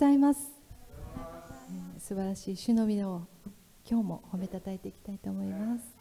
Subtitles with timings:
[0.00, 0.50] ざいます。
[1.98, 3.26] 素晴らしい主の皆を
[3.86, 5.94] 今日も褒めたたえていきたいと思います。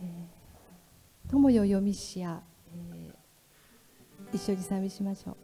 [0.00, 0.28] え
[1.28, 2.40] 友よ読みしや、
[2.72, 5.36] えー、一緒に賛美しましょう。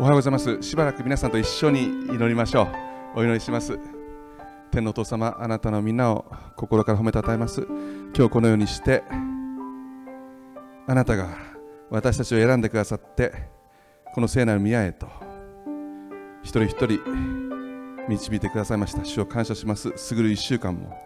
[0.00, 0.62] おはようございます。
[0.62, 3.18] しばらく皆さんと一緒に祈りましょう。
[3.18, 3.78] お祈りします。
[4.70, 6.24] 天のお父様あなたのみんなを
[6.56, 7.66] 心から褒めたたえます。
[8.16, 9.02] 今日このようにして
[10.86, 11.28] あなたが
[11.90, 13.30] 私たちを選んでくださって
[14.14, 15.06] この聖なる宮へと
[16.42, 16.98] 一人一人
[18.08, 19.04] 導いてくださいました。
[19.04, 19.92] 主を感謝します。
[19.96, 20.96] すぐる1週間も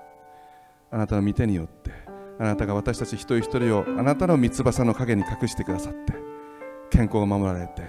[0.93, 1.91] あなたの御手によって
[2.39, 6.15] あなたが私たち一人一人をあなたの三翼の陰に隠してくださって
[6.91, 7.84] 健康を守られて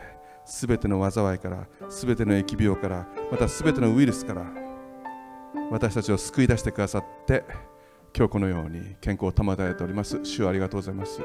[0.46, 4.46] すべての災いからすべての疫病からまたすべてのウイルスから
[5.72, 7.44] 私たちを救い出してくださって
[8.16, 10.24] 今日このように健康を保たれております。
[10.24, 11.20] 主をありがとうございます。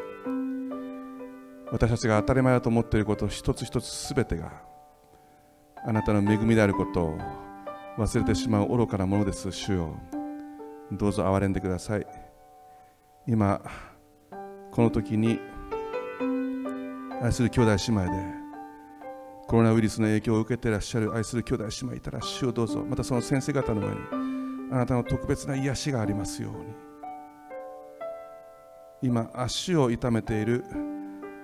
[1.71, 4.51] 私たちが当たり前だと思っていること一つ一つすべてが
[5.87, 7.19] あなたの恵みであることを
[7.97, 9.53] 忘れてしまう愚かなものです。
[9.53, 9.97] 主よ
[10.91, 12.07] どうぞ憐れんでください。
[13.27, 13.61] 今
[14.73, 15.39] この時に
[17.23, 18.40] 愛する兄弟姉妹で
[19.51, 22.85] コロナウイルスの影響を受けていらっしゃる愛する兄弟姉妹いたら主をどうぞ。
[22.89, 23.97] またその先生方の前に
[24.71, 26.67] あなたの特別な癒しがありますように。
[29.03, 30.63] 今足を痛めている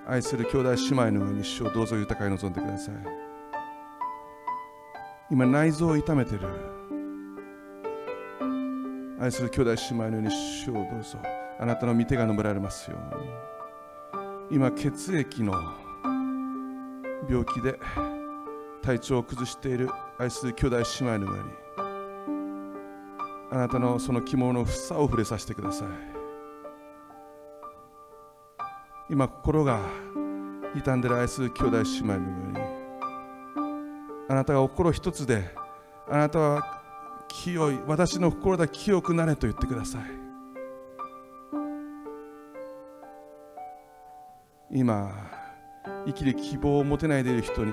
[0.06, 2.94] 愛する兄弟姉妹の上に主をどうぞ豊かに望んでください。
[5.32, 6.46] 今内臓を痛めている
[9.18, 11.18] 愛する兄弟姉妹のように主をどうぞ。
[11.58, 12.98] あなたの御手が述べられますよ
[14.48, 14.56] うに。
[14.58, 15.52] 今血液の
[17.28, 17.78] 病気で
[18.83, 20.85] 体調を崩している愛する兄弟姉
[21.16, 21.45] 妹の上に
[23.50, 25.88] あなたのその着物の房を触れさせてください。
[29.09, 29.80] 今心が
[30.75, 32.59] 傷んでる愛する兄弟姉妹の上に
[34.28, 35.49] あなたが心一つで
[36.09, 36.83] あなたは
[37.28, 40.02] 清い私の心だ清くなれと言ってください。
[44.73, 45.12] 今
[46.06, 47.72] 生きる希望を持てないでいる人に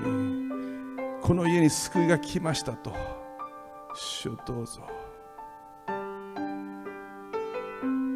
[1.22, 2.92] この家に救いが来ましたと。
[3.94, 4.82] 主をどうぞ。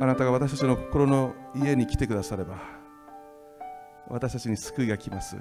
[0.01, 2.61] あなたが私たちの心の家に来てくだされば
[4.09, 5.37] 私たちに救いが来ます。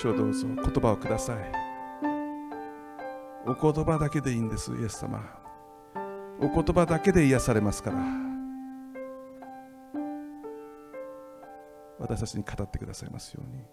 [0.00, 0.46] 主をどうぞ。
[0.46, 1.36] 言葉をください。
[3.46, 5.22] お言葉だけでいいんですイエス様。
[6.40, 8.25] お言葉だけで癒されますから。
[12.08, 13.64] 私たちに語ってくださいますように。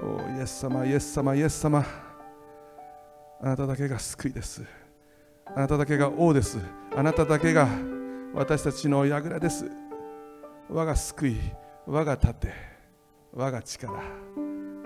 [0.00, 1.84] おイエス様イエス様イエス様。
[3.40, 4.62] あなただけが救いです。
[5.44, 6.58] あなただけが王です。
[6.96, 7.68] あなただけが
[8.32, 9.68] 私たちの櫓です。
[10.70, 11.36] 我が救い
[11.86, 12.52] 我が盾
[13.32, 13.92] 我が力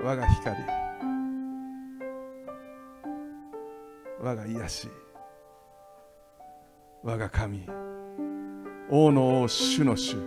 [0.03, 0.57] 我が光
[4.21, 4.89] 我が癒し
[7.03, 7.82] 我が神。
[8.95, 10.19] 王の王主の主。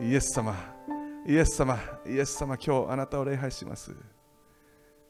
[0.00, 0.54] イエス様。
[1.26, 1.76] イエス様。
[2.06, 3.92] イエス様今日あなたを礼拝します。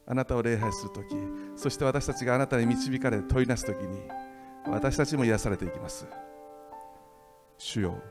[0.07, 1.15] あなたを礼拝するとき
[1.55, 4.01] そして私たちがあなたに導かれ問いなすときに
[4.67, 6.07] 私たちも癒されていきます。
[7.59, 8.01] 主よ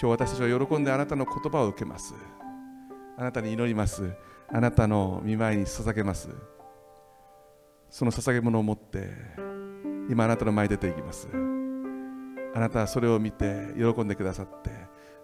[0.00, 2.14] 今日私たちは喜んであなたの言葉を受けます。
[3.18, 4.14] あなたに祈ります。
[4.48, 6.30] あなたの見舞いに捧げます。
[7.90, 9.10] その捧げ物を持って
[10.08, 11.51] 今あなたの前に出ていきます。
[12.54, 14.70] あなたはそれを見て喜んでくださって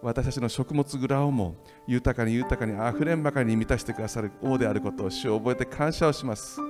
[0.03, 6.61] 私たちの食物蔵をも豊かに豊かにあふれんばかりに満たしてくださる王であることを主を覚えて感謝をします。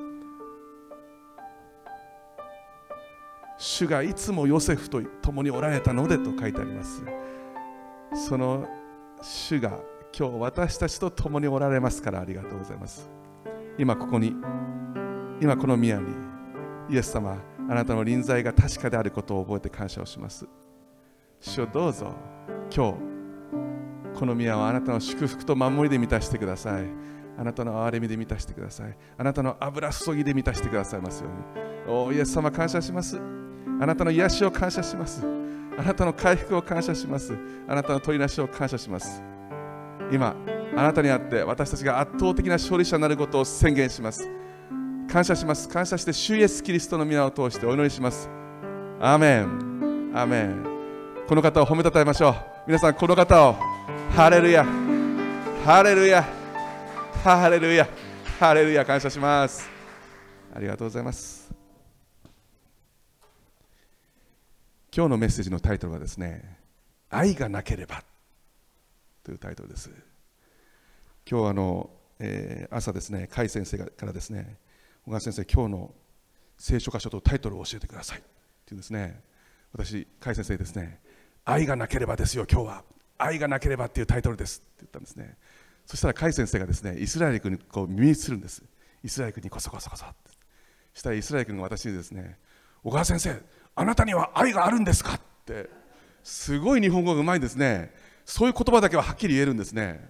[3.58, 7.02] 主がいつもヨセフと共におられたのでと書いてあります。
[8.28, 8.66] その
[9.20, 9.78] 主が
[10.16, 13.10] 今日私たちと共におられますからありがとうございます。
[13.76, 14.34] 今ここに
[15.40, 16.14] 今この宮に
[16.88, 17.36] イエス様
[17.68, 20.46] あなたの臨在が確かであることを覚えて感謝をします。
[21.40, 22.14] 主をどうぞ
[22.74, 26.86] 今日この宮をあなたの祝福と守りで満たしてください。
[27.38, 28.96] あなたの憐れみで満たしてください。
[29.16, 31.28] あなたの油注ぎで満たしてくださいますよ
[31.86, 31.94] うに。
[31.94, 33.20] おイエス様感謝します。
[33.80, 35.24] あなたの癒しを感謝します。
[35.78, 37.36] あなたの回復を感謝します。
[37.68, 39.22] あなたの取りなしを感謝します。
[40.10, 40.34] 今
[40.74, 44.28] あなたにあって私たちが圧倒的な勝利者になることを宣言します。
[45.10, 45.66] 感謝します。
[45.66, 48.28] 感謝して主イエスキリストの皆を通してお祈りします。
[49.00, 50.12] アーメン。
[50.14, 50.62] アーメン。
[51.26, 52.34] この方を褒めたたえましょう。
[52.66, 53.56] 皆さんこの方を。
[54.14, 54.66] ハレルヤ。
[55.64, 56.22] ハレルヤ。
[57.24, 57.88] ハレルヤ。
[58.38, 58.84] ハレルヤ。
[58.84, 59.66] 感謝します。
[60.54, 61.50] ありがとうございます。
[64.94, 66.58] 今日のメッセージのタイトルはですね
[67.08, 68.02] 愛がなければ。
[69.24, 69.90] というタイトルです。
[71.26, 74.58] 今日あの、えー、朝ですね甲斐先生からですね
[75.08, 75.94] 小川先生今日の
[76.58, 78.18] 聖書箇所とタイトルを教えてください。
[78.18, 78.22] っ
[78.66, 79.22] ていうですね。
[79.72, 81.00] 私甲斐先生ですね。
[81.46, 82.84] 愛がなければですよ今日は。
[83.16, 84.58] 愛がなければっていうタイトルです。
[84.58, 85.38] って言ったんですね。
[85.86, 88.62] そしたら甲斐先生がですねイスラエル君にこう耳にするんです。
[89.02, 90.04] イスラエル君にこそこそこそ。
[90.04, 90.14] って
[90.92, 92.36] したらイスラエル君が私にですね
[92.84, 93.40] 小川先生
[93.76, 95.14] あなたには愛があるんですか？
[95.14, 95.70] って
[96.22, 97.94] すごい日本語がうまいんですね。
[98.26, 100.06] そういう言葉だけははっきり言えるんですね。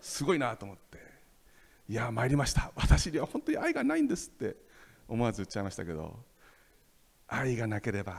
[0.00, 0.89] すごいなと思って。
[1.90, 2.70] いや参りました。
[2.76, 4.54] 私には本当に愛がないんですって。
[5.08, 6.20] 思わず言っちゃいましたけど。
[7.26, 8.16] 愛がなければ。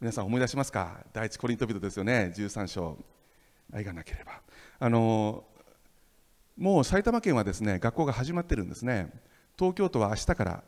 [0.00, 1.04] 皆さん思い出しますか？
[1.12, 2.32] 第一コリント人ですよね。
[2.34, 2.96] 13章。
[3.74, 4.40] 愛がなければ。
[4.78, 5.44] あの
[6.56, 9.12] もう埼玉県はですね学校が始まってるんですね。
[9.58, 10.64] 東京都は明日から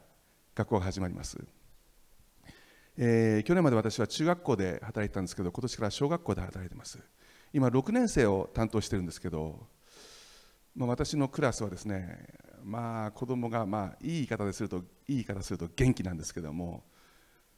[0.54, 1.38] 学校が始まります。
[2.98, 6.98] えー、去年まで私は中学校で働いてたんですけど今年から小学校で働いてます。
[7.54, 9.74] 今6年生を担当してるんですけど、
[10.76, 12.26] まあ、私のクラスはですね
[12.62, 16.84] まあ子供がまあいい言い方でするといい言い方すると元気なんですけども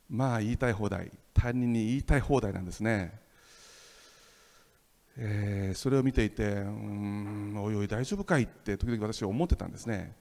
[0.08, 3.20] まあ言いたい放題他人に言いたい放題なんですね、
[5.16, 10.14] えー、それを見ていてうんおいおい大丈夫かいって時々私は思ってたんですね。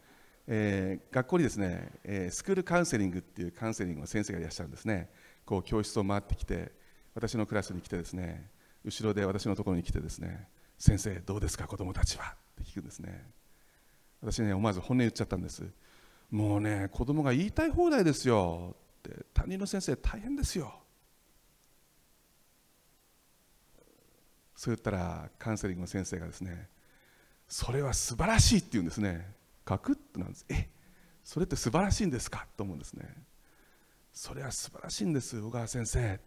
[0.49, 5.09] えー、学校にですね、えー、スクールカウンセリングっていうカウンセリングの先生がいらっしゃるんですね。
[5.45, 6.71] こう教室を回ってきて
[7.13, 8.49] 私のクラスに来てですね
[8.85, 10.47] 後ろで私のところに来てですね
[10.79, 12.46] 先生どうですか子供たちは？
[12.61, 13.23] って聞くんですね。
[14.21, 15.63] 私ね思わず本音言っちゃったんです。
[16.31, 18.75] もうね子供が言いたい放題ですよ。
[18.99, 20.73] って担任の先生大変ですよ。
[24.55, 26.67] そう言ったらカウンセリングの先生がですね
[27.47, 29.31] それは素晴らしいって言うんですね。
[29.63, 30.45] カクッとなんです。
[30.49, 30.67] え
[31.23, 32.47] それって素晴らしいんですか？
[32.57, 33.05] と思うんですね。
[34.13, 36.19] それは素晴らしいんです小川先生。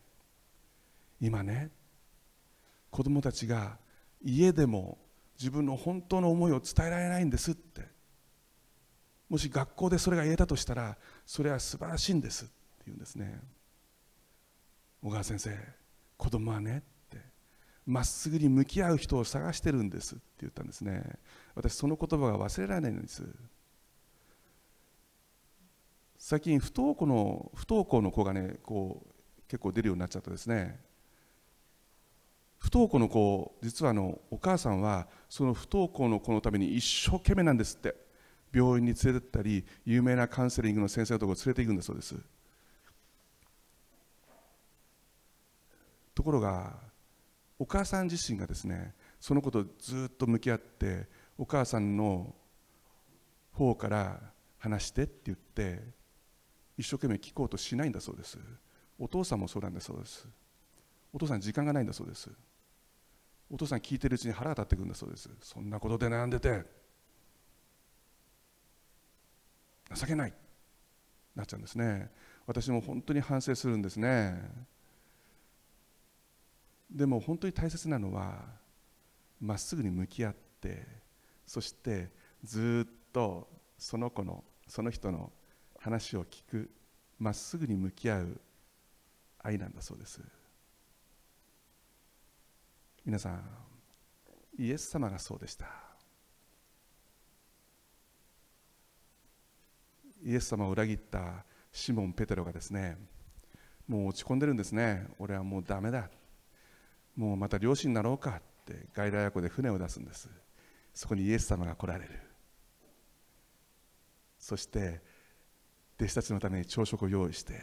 [1.21, 1.71] 今ね
[2.90, 3.79] 子供たちが
[4.23, 4.99] 家でも
[5.40, 7.88] 自分の本当の思いを伝えられないんですって。
[9.31, 12.53] もし学校でそれが言えたとしたらそれは素晴らしいんですって
[12.87, 13.40] 言うんですね。
[15.03, 15.57] 小川先生
[16.18, 17.18] 子供はねって。
[17.87, 21.03] まっすぐに向き合う人を探してるんですって言ったんですね。
[21.55, 23.24] 私その言葉が忘れられないんです。
[26.18, 30.89] 最近不登校の不登校の子がねこう結構出るようになっちゃったですね。
[32.61, 38.11] 不登校の子実はあのお母さんはその不登校の子のために一生懸命なんですって。
[38.53, 42.16] 病院に連れてったり有名なカウンセリングの先生のところに連れて行くんだそうです。
[46.14, 46.75] ところが
[47.59, 51.07] お母さん自身がですねそのことずっと向き合って
[51.38, 52.35] お母さんの
[53.53, 54.20] 方から
[54.59, 55.81] 話してって言って
[56.77, 58.38] 一生懸命聞こうとしないんだそうです。
[58.99, 60.27] お父さんもそうなんだそうです。
[61.12, 62.31] お父さん時間がないんだそうです。
[63.50, 65.28] お父さん聞いてるうちに腹が立ってくるんだそうです。
[65.42, 66.64] そんなことで悩んでて。
[69.94, 70.32] 情けない。
[71.34, 72.10] なっちゃうんですね。
[72.46, 74.40] 私も本当に反省するんですね。
[76.90, 78.44] でも本当に大切なのは
[79.40, 80.86] まっすぐに向き合って
[81.46, 82.10] そして
[82.42, 85.32] ずっとその子のその人の
[85.78, 86.70] 話を聞く
[87.18, 88.40] まっすぐに向き合う
[89.38, 90.20] 愛なんだそうです。
[93.04, 93.42] 皆さん
[94.58, 95.66] イエス様がそうでした。
[100.22, 102.98] イエス様を裏切ったシモン・ペテロがですね
[103.88, 105.06] もう落ち込んでるんですね。
[105.18, 106.10] 俺はもうダメだ。
[107.16, 108.40] もうまた漁師になろうか。
[108.40, 110.28] って外来役で船を出すんです。
[110.94, 112.10] そこにイエス様が来られる。
[114.38, 115.00] そして
[115.96, 117.54] 弟子たちのために朝食を用意して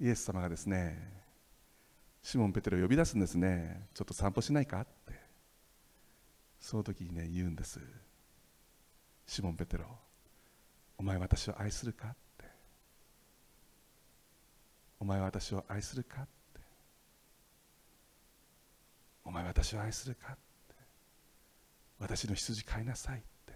[0.00, 1.25] イエス様がですね
[2.26, 3.86] シモン・ペテロを呼び出すんですね。
[3.94, 5.12] ちょっと散歩しないかって。
[6.58, 7.78] その時にね言うんです。
[9.28, 9.84] シモン・ペテロ
[10.98, 12.44] お前私を愛するかって。
[14.98, 16.60] お前私を愛するかって。
[19.24, 20.74] お前私を愛するかって。
[22.00, 23.52] 私の羊飼いなさいって。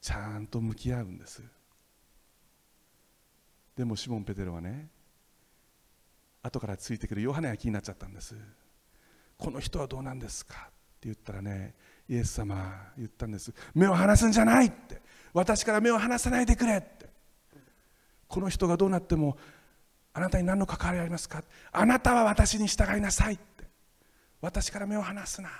[0.00, 1.42] ちゃんと向き合うんです。
[3.76, 4.88] でもシモン・ペテロはね
[6.42, 8.36] 後からついてくるヨハネが気になっちゃったんです。
[9.36, 10.54] この人はどうなんですか？
[10.54, 10.70] っ
[11.00, 11.74] て言ったらね
[12.08, 13.52] イエス様言ったんです。
[13.74, 15.00] 目を離すんじゃないって。
[15.32, 17.08] 私から目を離さないでくれって。
[18.26, 19.36] この人がどうなっても
[20.12, 21.42] あなたに何の関わりありますか？
[21.72, 23.64] あなたは私に従いなさいって。
[24.40, 25.50] 私から目を離すな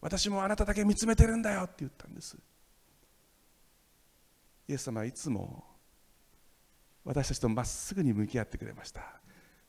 [0.00, 2.36] 私もあなただけ見つめてるんだよって言ったんです。
[4.68, 5.64] イエス様はいつも
[7.04, 9.02] 私たちとまっすぐに向き合ってくれました。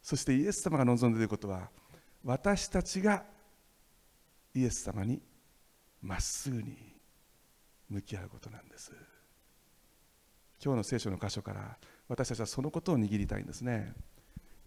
[0.04, 1.70] そしてイエス様が望んでいることは
[2.26, 3.24] 私たちが
[4.54, 5.22] イエス様に
[6.02, 6.78] まっすぐに
[7.89, 8.92] 向き合うことなんです。
[10.63, 13.94] 今日の聖書の箇所から私たちはそのことを握りたいんですね。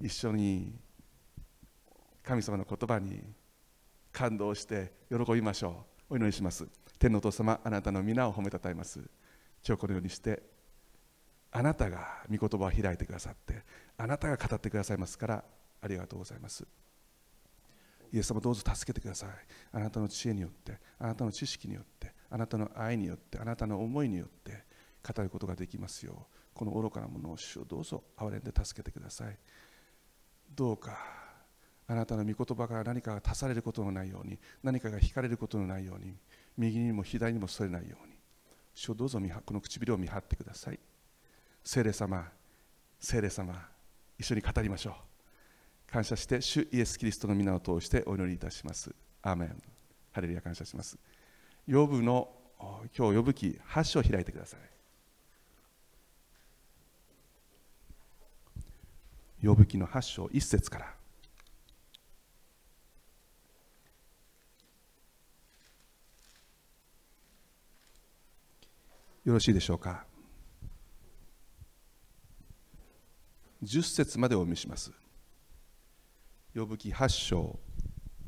[0.00, 0.74] 一緒に
[2.22, 3.22] 神様の言葉に
[4.12, 6.14] 感動して喜びましょう。
[6.14, 6.66] お祈りします。
[6.98, 9.00] 天のお父様あなたの皆を褒めたたえます。
[9.66, 10.42] 今日このようにして
[11.52, 13.62] あなたが御言葉を開いてくださって
[13.96, 15.44] あなたが語ってくださいますから
[15.80, 16.66] ありがとうございます。
[18.12, 19.30] イエス様どうぞ助けてください。
[19.72, 24.64] あなたの知恵によってあなたの知識によってあなたの愛によってあなたの思いによって
[25.02, 29.36] 語ることができますようこの愚かなものを主をどうぞ憐れんで助けてください。
[30.54, 30.98] どうか
[31.88, 36.16] あなたの御言葉から何かが足されることのないように何かが引かれることのないように
[36.56, 38.14] 右にも左にもそれないように
[38.74, 40.78] 主をどうぞこの唇を見張ってください。
[41.68, 42.24] 聖霊様
[43.00, 43.52] 聖霊様
[44.16, 44.94] 一緒に語りましょう。
[45.90, 48.94] 感謝して主イエス・キリストの皆を通してお祈りいたします。
[49.20, 49.62] アーメン。
[50.12, 50.96] ハレルヤ感謝します。
[51.66, 52.28] ヨブの
[52.96, 54.60] 今日呼ぶ記8章開いてください。
[59.44, 60.94] 呼ぶ記の8章1節から。
[69.24, 70.06] よろしいでしょうか？
[73.66, 74.92] 10節までお読みします。
[76.54, 77.58] 呼ぶ記8章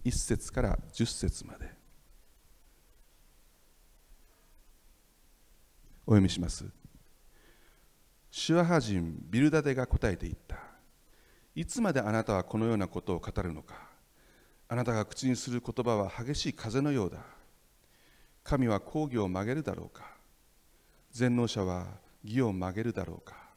[0.04, 1.66] 1節から10節まで。
[6.04, 6.64] お読みします。
[8.32, 10.58] シュアハ人ビルダデが答えていった。
[11.54, 13.76] いつまであなたはこのようなことを語るのか。
[14.68, 17.18] あなたが口にする言葉は激しい風のようだ。
[18.42, 20.04] 神は講義を曲げるだろうか。
[21.12, 21.86] 全能者は
[22.24, 23.47] 義を曲げるだろうか。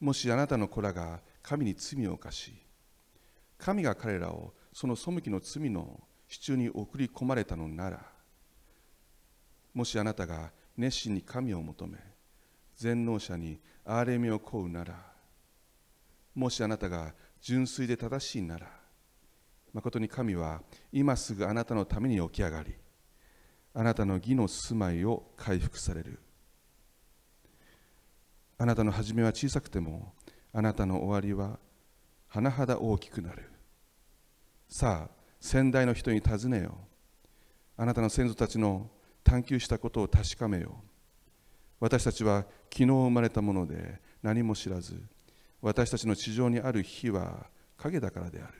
[0.00, 2.54] もしあなたの子らが神に罪を犯し
[3.58, 8.00] 神が彼らをその背きの罪の支柱に送り込まれたのなら
[9.74, 11.98] もしあなたが熱心に神を求め
[12.76, 14.94] 全能者に憐れみを請うなら
[16.34, 18.68] もしあなたが純粋で正しいなら
[19.72, 22.74] 誠に神は今すぐあなたのために起き上がり
[23.74, 26.18] あなたの義の住まいを回復される。
[28.58, 30.12] あなたの初めは小さくても
[30.52, 31.58] あなたの終わりは
[32.30, 33.50] 甚だ大きくなる。
[34.68, 36.76] さあ先代の人に尋ねよ
[37.76, 38.90] あなたの先祖たちの
[39.22, 40.82] 探求したことを確かめよ
[41.80, 45.00] 私たちは昨日生まれたもので何も知らず
[45.62, 48.54] 私たちの地上にある日は影だからである。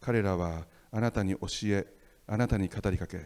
[0.00, 1.86] 彼らはあなたに教え
[2.26, 3.18] あなたに語りかけ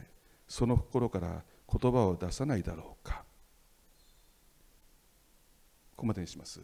[0.49, 3.24] その心から言葉を出さないだろうか。
[5.97, 6.61] ここまでにします。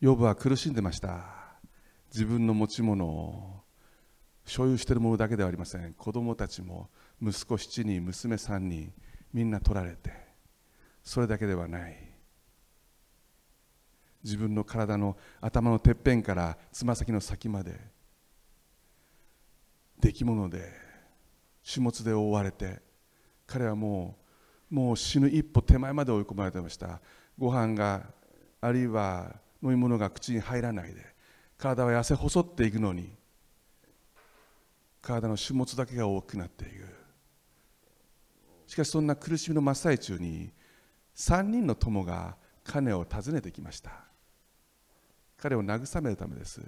[0.00, 1.24] ヨブは苦しんでました。
[2.12, 3.60] 自分の持ち物を
[4.46, 5.92] 所有しているものだけではありません。
[5.92, 6.88] 子供たちも
[7.20, 8.92] 息子7人娘3人
[9.32, 10.10] みんな取られて
[11.02, 11.96] それだけではない。
[14.24, 17.78] 自分の体の頭のてっぺんからつま先の先まで
[20.00, 20.72] 出来物で
[21.70, 22.80] 種物で覆われて
[23.46, 24.25] 彼はもう
[24.70, 27.00] もう死ぬ一歩手前まで追い込まれてました。
[27.38, 28.02] ご飯が
[28.60, 31.04] あるいは飲み物が口に入らないで
[31.58, 33.10] 体は痩せ細っていくのに
[35.00, 36.86] 体の種物だけが大きくなっていく。
[38.66, 40.50] しかしそんな苦しみの真っ最中に
[41.14, 43.92] 3人の友が彼を訪ねてきました。
[45.36, 46.60] 彼を慰めるためです。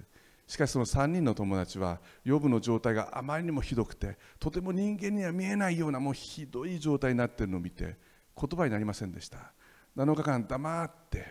[0.48, 7.96] しかしその3人の友達はヨブの状態があまりにもひどくてとても人間には見えないようなもうひどい状態になっているのを見て
[8.34, 9.52] 言葉になりませんでした。
[9.94, 11.26] 7日間黙って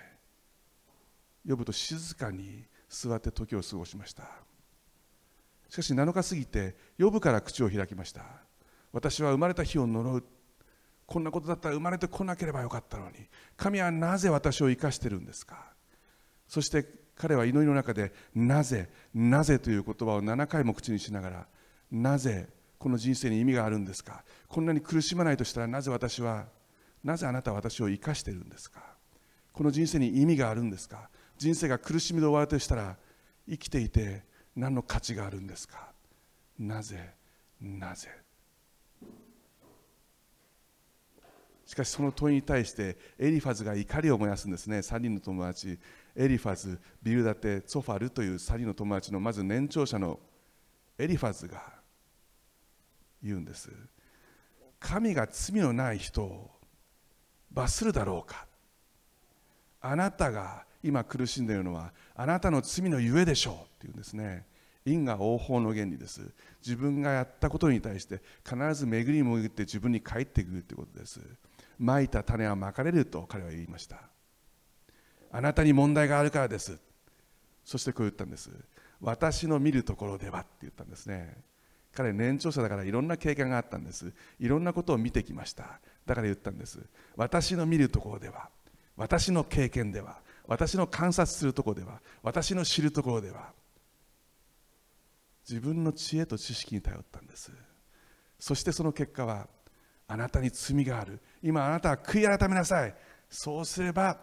[1.47, 4.23] 呼ぶと静かに座って時を過ごしました。
[5.67, 8.23] しかし7日過ぎて呼ぶから口を開きました。
[8.93, 10.23] 私は生まれた日を呪う。
[11.07, 13.15] こんなことだったら生まれてこなければよかったのに
[13.55, 15.73] 神はなぜ私を生かしてるんですか？
[16.47, 16.85] そして
[17.17, 21.47] 彼は祈りの中でなぜなぜという言葉を7回も口にしながら
[21.91, 24.23] なぜこの人生に意味があるんですか？
[24.47, 26.45] こんなに苦しまないとしたらなぜ私は
[27.03, 28.81] なぜあなたは私を生かしているんですか？
[29.51, 31.09] この人生に意味があるんですか？
[31.37, 32.97] 人生が苦しみで終わるとしたら
[33.49, 34.23] 生きていて
[34.55, 35.91] 何の価値があるんですか？
[36.59, 37.13] なぜ
[37.59, 38.09] なぜ？
[41.65, 44.77] しかしその問いに対してエリファズが怒りを燃やすんですね。
[44.77, 45.77] 3人の友達。
[46.17, 50.19] エリファズビルダテツォファルという3人の友達のまず年長者の
[50.97, 51.61] エリファズが
[53.21, 53.71] 言うんです。
[54.79, 56.51] 神が罪のない人を
[57.51, 58.47] 罰するだろうか。
[59.79, 63.55] あなたが今苦しんでいるのはあなたの罪のゆえでしょう。
[63.55, 64.45] っていうんですね。
[64.85, 66.21] 因果応報の原理です。
[66.65, 71.19] 自分がやったことに対して必ず巡り巡って自分に返ってくるということです。
[71.77, 74.16] まいた種はまかれると彼は言いました。
[75.31, 76.79] あなたに問題があるからです。
[77.63, 78.49] そしてこう言ったんです。
[79.01, 81.37] 私の見るところではって言ったんですね。
[81.93, 84.13] 彼年長者だからいろんな経験があったんです。
[84.39, 85.79] いろんなことを見てきました。
[86.05, 86.79] だから言ったんです。
[87.15, 88.49] 私の見るところでは
[88.95, 93.51] 私の経験では私の観察するところでは私の知るところでは
[95.47, 97.51] 自分の知恵と知識に頼ったんです。
[98.39, 99.47] そしてその結果は
[100.07, 101.19] あなたに罪がある。
[101.41, 102.95] 今あなたは悔い改めなさい。
[103.29, 104.17] そうすれば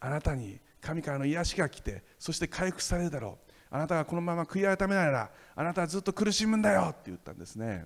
[0.00, 3.50] あなたに神からの癒しが来てそして回復されるだろう。
[3.72, 6.88] あなたがこのまま悔い改めないならあなたはずっと苦しむんだよ。
[6.90, 7.84] って言ったんですね。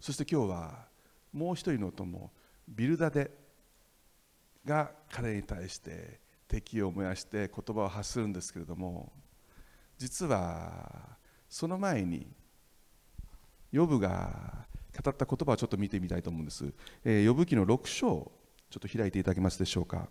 [0.00, 0.86] そして今日は
[1.32, 2.30] もう一人の友
[2.68, 3.30] ビルダデ
[4.64, 9.12] が彼に対して敵を燃やして言葉を発するんですけれども
[9.98, 11.16] 実は
[11.48, 12.26] その前に
[13.72, 16.72] ヨブが語った言葉をちょっと見てみたいと思うんです。
[17.04, 18.30] えー、ヨブ記の6章
[18.70, 20.08] ちょっと開いていただけますでしょうか。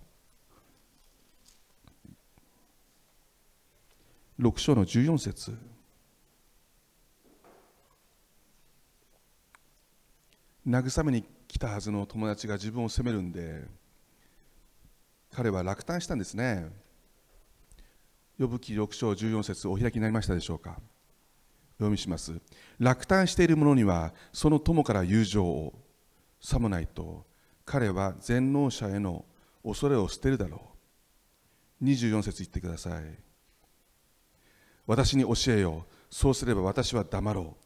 [4.40, 5.58] 6章の14節
[10.68, 13.64] 慰めに来たはずの友達が自分を責めるんで
[15.32, 16.68] 彼は落胆したんですね
[18.38, 20.80] 呼ぶ記6章14節お開きになりましたでしょうか
[21.78, 22.40] 読みします。
[22.80, 25.74] 落胆している者にはその友から友情を
[26.40, 27.26] さもないと
[27.66, 29.26] 彼は全能者への
[29.64, 30.62] 恐れを捨てるだろ
[31.82, 31.86] う。
[31.86, 33.04] 24節言ってください。
[34.88, 35.86] 私に教えよ。
[36.10, 37.66] そうすれば私は黙ろう。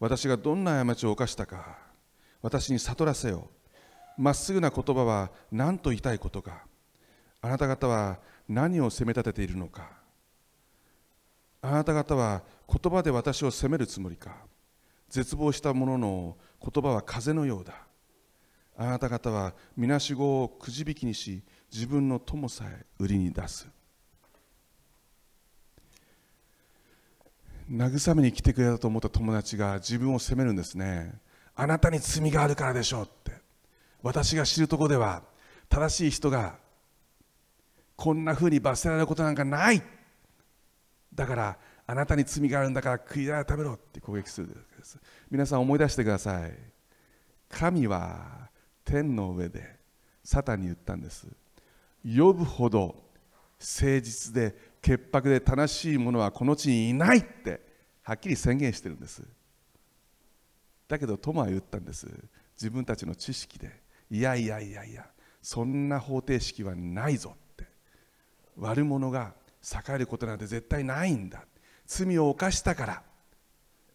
[0.00, 1.78] 私がどんな過ちを犯したか。
[2.42, 3.48] 私に悟らせよ。
[4.16, 6.64] まっすぐな言葉は何と言いたいことか。
[7.40, 9.90] あなた方は何を責め立てているのか。
[11.62, 14.36] あなた方は言葉で私を責めるつもりか。
[15.08, 17.74] 絶望した者のの言葉は風のようだ。
[18.76, 23.66] あなた方はみなしごをくじ引きにし自分の友さえ売りに出す。
[27.70, 31.20] 慰めに来てくれたと思った友達が自分を責めるんですね。
[31.54, 33.32] あなたに罪があるからでしょうって。
[34.02, 35.22] 私が知るとこでは
[35.68, 36.56] 正しい人が
[37.96, 39.82] こんなふうに罰せられることなんかない。
[41.14, 41.58] だから
[41.90, 44.98] あなたに罪があるんだから悔い改めろって攻撃するわけです。
[45.30, 46.52] 皆さん思い出してください。
[47.48, 48.50] 神は
[48.84, 49.78] 天の上で
[50.22, 51.26] サタンに言ったんです。
[52.04, 52.94] 呼ぶほど
[53.58, 57.62] 誠実で潔白で正しい者はこの地にいないって
[58.02, 59.22] はっきり宣言してるんです。
[60.88, 62.06] だけどトマは言ったんです。
[62.54, 65.06] 自分たちの知識でいやいやいやいや
[65.40, 67.64] そんな方程式はないぞって。
[68.58, 71.46] 悪者が栄えることなんて絶対ないんだ。
[71.88, 73.02] 罪を犯したから。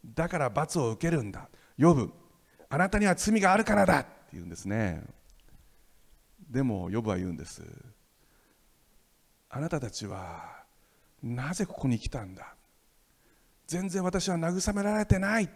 [0.04, 1.48] だから罰を受けるんだ。
[1.80, 2.12] 呼ぶ
[2.68, 4.00] あなたには罪があるからだ。
[4.00, 5.04] って言うんですね。
[6.50, 7.62] でも呼ぶは言うんです。
[9.50, 10.64] あなたたちは
[11.22, 12.56] なぜここに来たんだ。
[13.68, 15.54] 全然私は慰められてないって。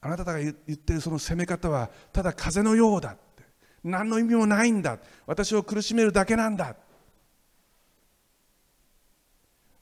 [0.00, 3.44] あなたが言ってるその責め方はただ風のようだって。
[3.84, 4.98] 何の意味もないんだ。
[5.26, 6.74] 私を苦しめるだけなんだ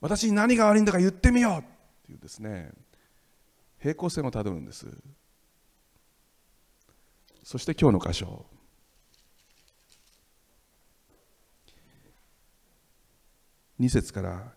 [0.05, 1.65] 私に何が悪いんだか言ってみようっ
[2.05, 2.73] ていうですね
[3.81, 4.87] 平行線をたどるんです。
[7.43, 8.45] そして今日の箇所。
[13.81, 14.53] 2節から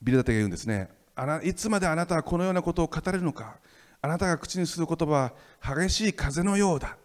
[0.00, 0.88] ビルダテが言うんですね。
[1.14, 3.58] あないつまであなたはこのようなことを語れるのか。
[4.00, 6.96] あなたが口にする言葉は激しい風のようだ。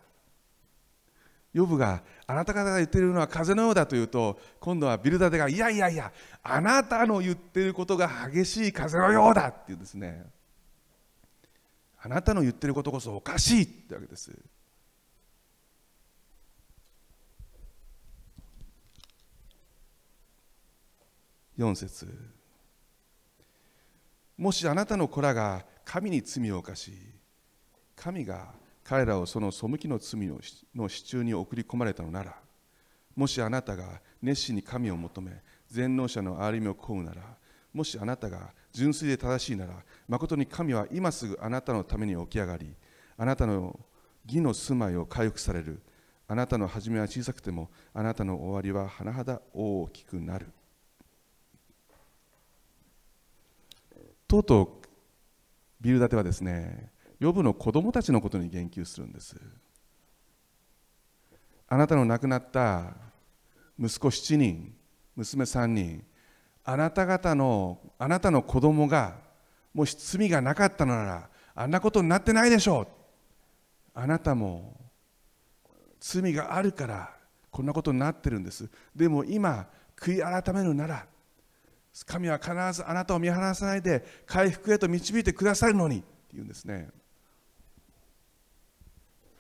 [1.51, 2.01] ヨブが
[2.32, 10.26] あなた方が言っているのは風のようだというと今度はビルダテがいやいやいやあなたの言っていることが激しい風のようだっていうですね。
[12.04, 14.32] あなたの言っていることこそおかしいってわけです。
[21.60, 22.08] 4節。
[24.38, 26.94] もしあなたの子らが神に罪を犯し
[27.96, 28.54] 神が
[28.92, 32.35] 彼らをその背きの罪の支柱に送り込まれたのなら
[33.15, 35.31] もしあなたが熱心に神を求め
[35.69, 37.21] 全能者の憐れみを請うなら
[37.73, 39.75] もしあなたが純粋で正しいなら
[40.10, 42.67] 誠に神は今すぐあなたのために起き上がり
[43.17, 43.79] あなたの
[44.25, 45.81] 義の住まいを回復される。
[46.27, 50.48] あなたの始めは小さくてもあなたの終わりは甚だ大きくなる。
[54.27, 54.87] とうとう
[55.79, 56.92] ビルダテはですね
[57.22, 59.40] ヨブの子供たちのことに言及するんです。
[61.67, 62.96] あなたの亡くなった
[63.80, 64.74] 息子7人
[65.15, 66.04] 娘3人
[66.63, 69.17] あなた方のあなたの子供が
[69.72, 72.88] もし罪がなかったのならあんなことになってないでしょう。
[73.94, 74.76] あなたも
[76.00, 77.13] 罪があるから
[77.52, 78.67] こんなことになってるんです。
[78.96, 81.06] でも今悔い改めるなら
[82.04, 86.90] 神は必ずあなたを見放さないで回復へと導いてくださるのにって言うんですね。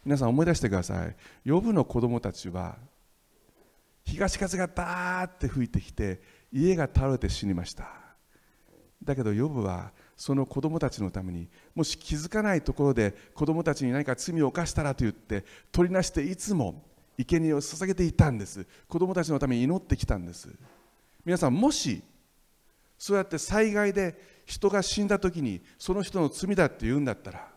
[0.03, 1.15] 皆さん思い出してください。
[1.43, 2.77] ヨブの子供たちは
[4.03, 6.21] 東風がダーって吹いてきて
[6.51, 7.87] 家が倒れて死にました。
[9.03, 16.83] だけどヨブはその子供たちのためにもし気づかないところで子供たちに何か罪を犯したらと言って取りなしていつも
[17.17, 18.65] 生贄を捧げていたんです。
[18.87, 20.49] 子供たちのために祈ってきたんです。
[21.25, 22.01] 皆さんもし
[22.97, 27.47] そうやって災害で人が死んだ時にその人の罪だって言うんだったら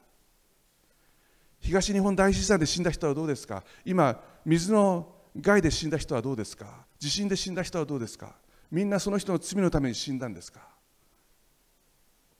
[1.64, 3.64] 東日本大震災で死んだ人はどうですか？
[3.86, 5.08] 今水の
[5.40, 6.84] 害で死んだ人はどうですか？
[6.98, 8.36] 地震で死んだ人はどうですか？
[8.70, 10.60] みんなその人の罪のために死んだんですか？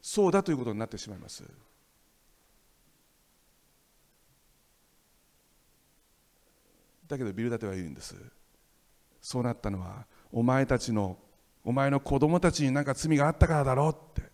[0.02, 1.42] そうだということになってしまいます。
[7.08, 8.14] だけどビルダテは言うんです。
[9.22, 11.16] そうなったのはお前たちの
[11.64, 14.30] お前の子供たちに何か罪があったからだろうって。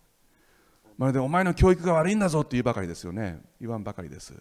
[0.97, 3.39] まるでお前の教育が悪いんだぞって言うばかりですよね。
[3.61, 4.33] 言わんばかりです。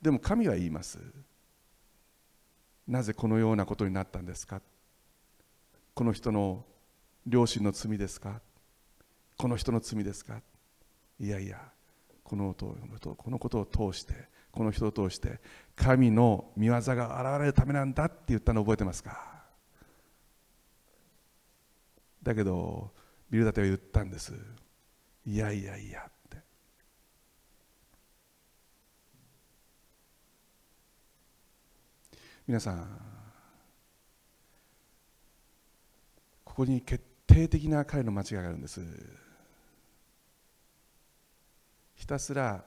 [0.00, 0.98] でも神は言います。
[2.86, 4.62] なぜこのようなことになったんですか？
[5.94, 6.64] この人の
[7.26, 8.40] 両親の罪ですか？
[9.36, 10.40] この人の罪ですか？
[11.20, 11.60] いやいや
[12.22, 14.14] このこのことを通して
[14.52, 15.40] この人を通して
[15.74, 19.42] 神の御業が現れるためなんだって言ったの覚えてますか？
[22.22, 22.92] だけど
[23.30, 24.32] ビルダテは言ったんです。
[25.26, 26.38] いやいやいやって
[32.48, 32.88] 皆さん
[36.44, 38.80] ここに決定的な彼の間違いがあるんです。
[41.94, 42.64] ひたすら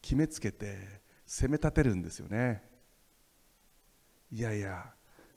[0.00, 2.62] 決めつけて責め立てるんですよね。
[4.30, 4.84] いやいや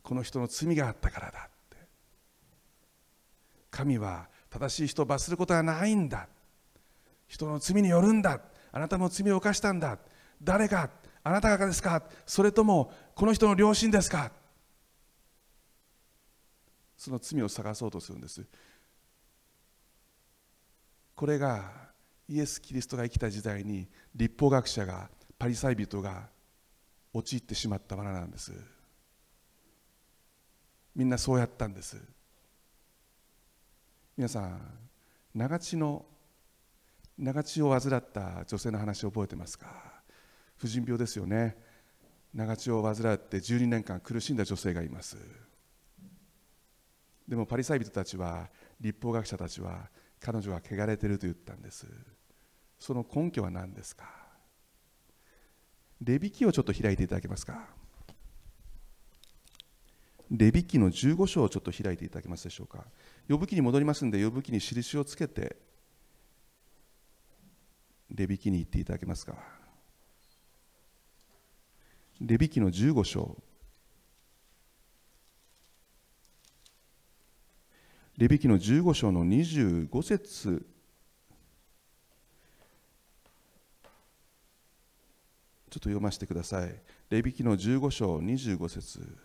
[0.04, 1.78] この人の罪があったからだって。
[3.72, 6.28] 神は正しい人を罰することはないんだ。
[7.28, 8.40] 人の罪によるんだ。
[8.72, 9.98] あなたも罪を犯したんだ。
[10.44, 10.92] 誰が
[11.24, 12.04] あなたがですか？
[12.26, 14.32] それともこの人の良心ですか？
[16.98, 18.46] その罪を探そうとするんです。
[21.16, 21.90] これが
[22.28, 26.30] イエス・キリストが生きた時代に立法学者がパリサイ人が
[27.14, 28.54] 陥ってしまった罠なんです。
[30.96, 32.02] みんなそうやったんです。
[34.18, 34.62] 皆さん
[35.34, 36.06] 長血の
[37.18, 39.89] 長血を患った女性の話を覚えてますか？
[40.60, 41.58] 婦人病ですよね。
[42.34, 45.18] 長血を患って12年間苦しんだ女性がいます。
[47.28, 48.50] でもパリサイ人たちは
[48.80, 49.90] 立法学者たちは
[50.20, 51.88] 彼女は汚れていると言ったんです。
[52.78, 54.06] その根拠は何ですか？
[56.02, 57.68] レビキをちょっと開いていただけますか？
[60.32, 62.86] レビキの15章をちょっと開いていただけますでしょうか？
[63.28, 65.58] 呼ぶ記に戻りますので呼ぶ記に印をつけて
[68.12, 69.36] レビキに行っていただけますか？
[72.22, 73.38] レビキの15章。
[78.18, 80.66] レビキの15章の25節。
[85.70, 86.76] ちょっと読ませてください。
[87.10, 89.18] レビキの15章25節。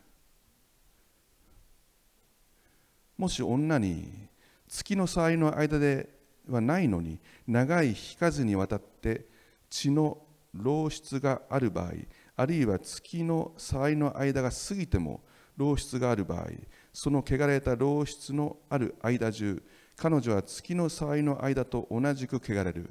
[3.18, 4.28] もし女に
[4.68, 6.10] 月の騒いの間で
[6.48, 7.18] はないのに
[7.48, 9.26] 長い日数にわたって
[9.68, 10.18] 血の
[10.56, 11.92] 漏出がある場合
[12.36, 15.22] あるいは月の騒いの間が過ぎても
[15.56, 16.48] 漏出がある場合
[16.92, 19.62] その汚れた漏出のある間中
[19.96, 22.90] 彼女は月の騒いの間と同じく汚れる。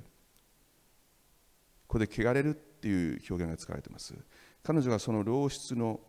[1.87, 4.15] ここで汚れるっていう表現が使われています。
[4.63, 5.99] 彼女がその漏出の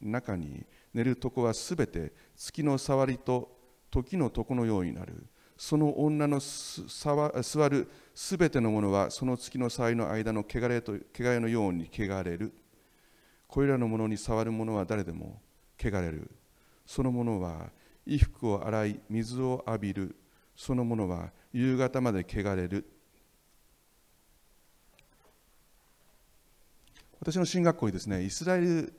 [0.00, 3.56] 中に寝る床はすべて月の触りと
[3.90, 12.52] 時の床のようになるその女の座るすべてのものはその月の際の間の汚れと汚れのように汚れる。
[13.48, 15.40] これらのものに触る者は誰でも
[15.78, 16.30] 汚れる。
[16.86, 17.70] そのものは
[18.04, 20.16] 衣服を洗い水を浴びる。
[20.54, 22.88] そのものは夕方まで汚れる。
[27.18, 28.92] 私の進学校にですねイスラエル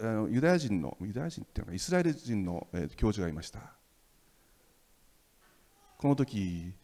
[0.00, 3.60] あのユダヤ人のユダヤ人っていうのかイスラエル人の、え、教授がいました。
[5.96, 6.74] この時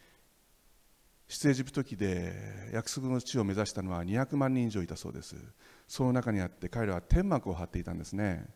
[1.29, 2.33] 出エジプト期で
[2.73, 5.35] 約束の地を目指したのは200万人以上いたそうです。
[5.87, 8.47] その中にあって彼らは天幕を張っていたんですね。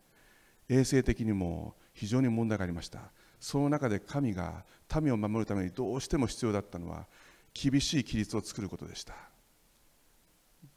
[0.67, 3.11] 衛生的にも非常に問題がありました。
[3.39, 4.65] その中で神が
[4.99, 7.05] 民を守るためにどうしても必要だったのは
[7.53, 9.13] 厳しい規律を作ることでした。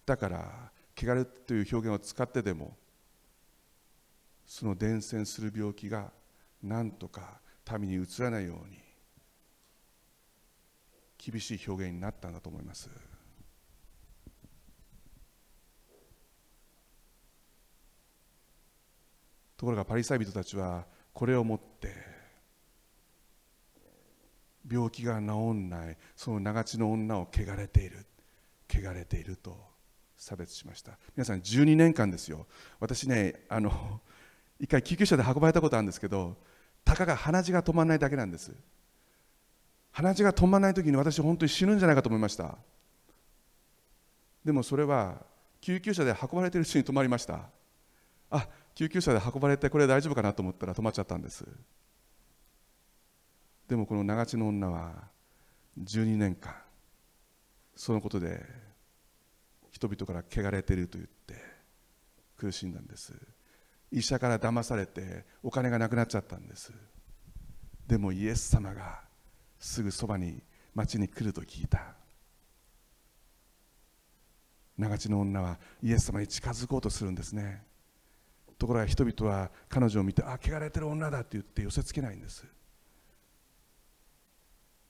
[0.04, 2.76] だから汚れという表現を使ってでも
[4.44, 6.12] その伝染する病気が
[6.62, 7.40] 何とか
[7.78, 8.85] 民にうつらないように
[11.28, 12.88] 厳しい表現になったんだと思います。
[19.56, 21.92] ところがパリサイ人たちはこれをもって
[24.70, 25.24] 病気が治
[25.54, 28.06] んないその長血の女を汚れている
[28.68, 29.56] 汚れていると
[30.16, 30.98] 差別しました。
[31.16, 32.46] 皆さん12年間ですよ。
[32.78, 34.00] 私ねあの
[34.60, 36.36] 一回救急車で運ばれたことあるんですけど
[36.84, 38.54] たかが鼻血が止まらないだけなんです。
[39.96, 42.58] 鼻血が止まらない時に私本当に死ぬんじゃないかと思いました。
[44.44, 45.24] でもそれは
[45.62, 47.48] 救急車で運ばれている人に止まりました。
[48.28, 51.46] あ救急車で運ばれてこれ大丈夫かなと思ったら止まっちゃったんです。
[53.68, 54.92] でもこの長地の女は
[55.82, 56.54] 12年間
[57.74, 58.44] そのことで
[59.72, 61.42] 人々から汚れていると言って
[62.36, 63.14] 苦しんだんです。
[63.90, 66.70] 医者から騙されてお金がなくなっちゃったんです。
[67.86, 69.05] でもイエス様が
[69.58, 70.42] すぐそばに
[70.74, 71.94] 町に来ると聞いた。
[74.76, 77.64] 長地の女はイエス様に近づこうとするんですね。
[78.58, 82.44] ところが人々は彼女を見てあ汚れてる女だって言って寄せつけないんです。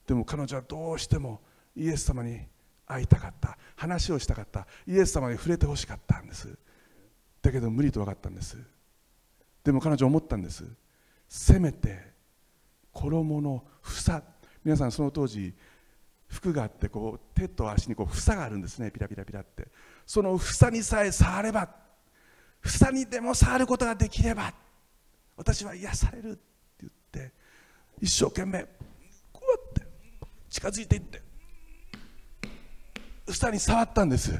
[0.05, 1.41] でも彼女はどうしても
[1.75, 2.39] イエス様に
[2.85, 3.57] 会いたかった。
[3.75, 4.67] 話をしたかった。
[4.87, 6.57] イエス様に触れてほしかったんです。
[7.41, 8.57] だけど無理と分かったんです。
[9.63, 10.65] でも彼女は思ったんです。
[11.27, 12.13] せめて
[12.93, 14.23] 衣の房
[14.67, 15.53] 皆さんその当時
[16.27, 18.91] 服があってこう手と足にこう房があるんですね。
[18.91, 19.69] ピラピラピラって。
[20.05, 21.69] その房にさえ触れば
[22.59, 24.53] 房にでも触ることができれば
[25.37, 26.41] 私は癒されるって
[26.81, 26.93] 言っ
[27.29, 27.31] て
[28.01, 28.65] 一生懸命
[29.31, 29.87] こうやって
[30.49, 31.21] 近づいていって
[33.25, 34.37] 房に触ったんです。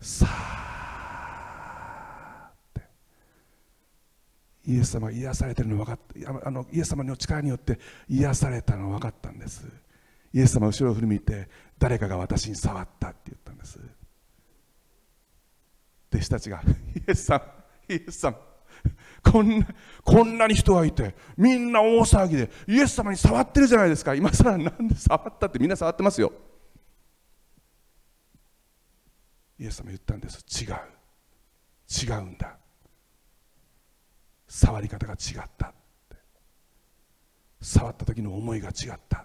[0.00, 0.71] さあ
[4.64, 9.66] イエス様が癒されてるの分かったあのイエス様の力によって癒されたの分かったんです。
[10.32, 11.48] イエス様後ろを振り向いて
[11.78, 13.78] 誰かが私に触ったって言ったんです。
[16.12, 16.62] 弟子たちが
[16.94, 17.44] イエス様
[17.88, 18.36] イエス様
[19.22, 19.66] こんな
[20.04, 24.14] こんなに人がいてみんな大騒ぎでイエス様に触ってるじゃないですか。
[24.14, 26.32] 今更なんで触ったってみんな触ってますよ。
[29.58, 30.44] イエス様言ったんです。
[30.62, 30.76] 違う。
[31.88, 32.56] 違うんだ。
[34.54, 35.72] 触り方が違った。
[37.62, 39.24] 触った時の思いが違った。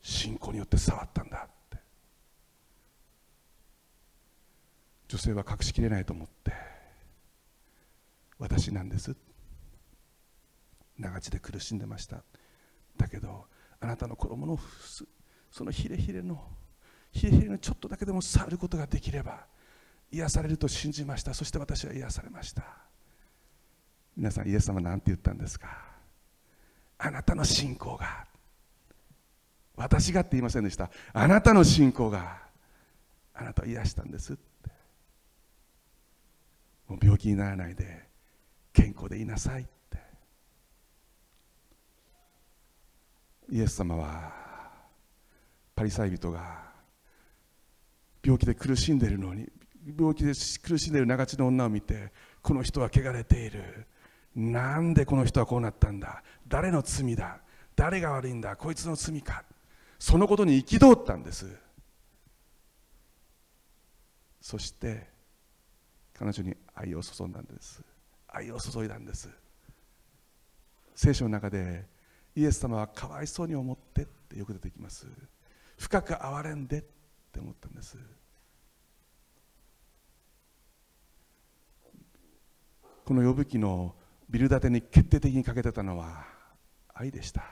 [0.00, 1.76] 信仰によって触ったんだって。
[5.08, 6.54] 女性は隠しきれないと思って
[8.38, 9.14] 私なんです。
[10.98, 12.24] 長地で苦しんでました。
[12.96, 13.44] だけど
[13.80, 14.58] あなたの衣の
[15.50, 16.42] そのヒレヒレの
[17.12, 19.44] ヒレヒレのちょっとだけでも触ることができれば
[20.12, 21.34] 癒されると信じました。
[21.34, 22.62] そして私は癒されました。
[24.16, 25.68] 皆さんイエス様何て言ったんですか？
[26.98, 28.26] あなたの信仰が。
[29.76, 30.90] 私がって言いませんでした。
[31.12, 32.38] あなたの信仰が。
[33.34, 34.42] あなたを癒したんですって。
[36.88, 38.06] もう病気にならないで
[38.72, 39.70] 健康でいなさいって。
[43.50, 44.32] イエス様は
[45.74, 46.69] パリサイ人が
[48.22, 49.48] 病気で苦しんでいるのに
[49.98, 52.12] 病気で苦しんでいる長地の女を見て
[52.42, 53.86] この人は汚れている。
[54.36, 56.22] なんでこの人はこうなったんだ？
[56.46, 57.40] 誰の罪だ？
[57.74, 58.54] 誰が悪いんだ？
[58.56, 59.42] こいつの罪か？
[59.98, 61.46] そのことに憤ったんです。
[64.40, 65.08] そして
[66.14, 67.82] 彼女に愛を注んだんです。
[68.28, 69.28] 愛を注いだんです。
[70.94, 71.86] 聖書の中で
[72.36, 75.06] イエス様はかわいそうに思ってってよく出てきます。
[75.78, 76.99] 深く憐れんでって
[77.30, 77.96] って思ったんです。
[83.04, 83.94] この呼ぶ記の
[84.28, 86.26] ビル建てに決定的に欠けてたのは
[86.92, 87.44] 愛でした。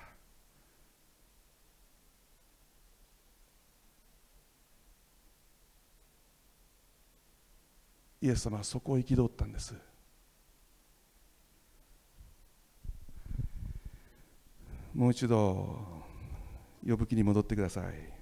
[8.21, 9.75] イエス様はそこを憤ったんです。
[14.93, 15.79] もう一度
[16.85, 18.18] 呼ぶ気に戻ってください。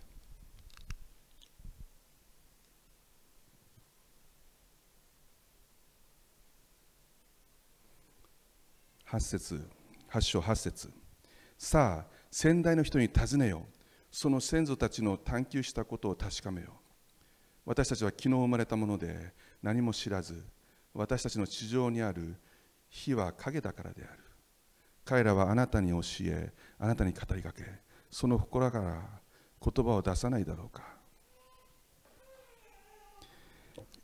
[9.16, 9.66] 8節
[10.10, 10.92] 8章8節。
[11.56, 13.64] さあ先代の人に尋ねよ
[14.10, 16.68] その先祖たちの探求したことを確かめよ
[17.64, 20.44] 私たちは昨日生まれたもので何も知らず
[20.92, 22.36] 私たちの地上にある
[22.90, 24.22] 火は影だからである。
[25.04, 27.62] 彼らはあなたに教えあなたに語りかけ
[28.10, 29.02] その心から
[29.62, 30.82] 言葉を出さないだろうか。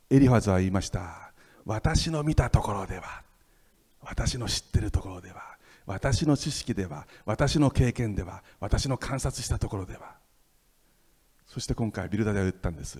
[0.09, 1.33] エリファズは言いました。
[1.65, 3.23] 私の見たところでは
[4.05, 10.15] 私の知ってるところでは私の知識では私の経験では私の観察したところでは。
[11.47, 12.99] そして今回ビルダでは言ったんです。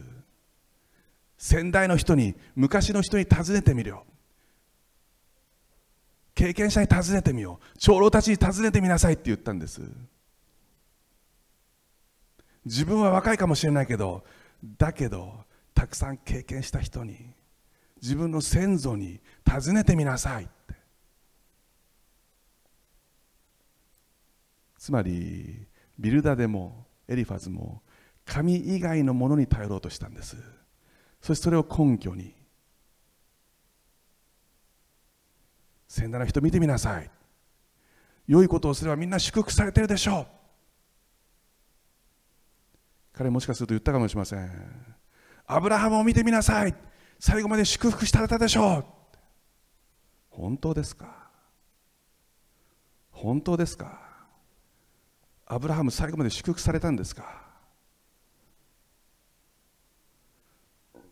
[1.38, 4.06] 先代の人に昔の人に尋ねてみるよ
[6.36, 7.78] 経験者に尋ねてみよう。
[7.78, 9.82] 長老たちに尋ねてみなさいって言ったんです。
[12.66, 14.24] 自分は若いかもしれないけど
[14.78, 15.44] だけど
[15.74, 17.18] たくさん経験した人に
[18.02, 20.76] 自分の先祖に尋ねてみなさいって
[24.84, 25.66] つまり
[25.98, 27.82] ビルダでもエリファズも
[28.26, 30.36] 神以外のものに頼ろうとしたんです。
[31.22, 32.36] そしてそれを根拠に
[35.88, 37.10] 先代の人見てみなさい。
[38.28, 40.28] 良いことをすればみんな祝福されてるでしょう。
[43.14, 44.52] 彼もしかすると言ったかもしれません。
[45.48, 46.76] アブラハムを見てみなさい。
[47.22, 48.86] 最後まで祝福されたでしょう。
[50.30, 51.30] 本当ですか？
[53.12, 54.03] 本当ですか？
[55.54, 57.44] アブラハム最後まで祝福されたんですか？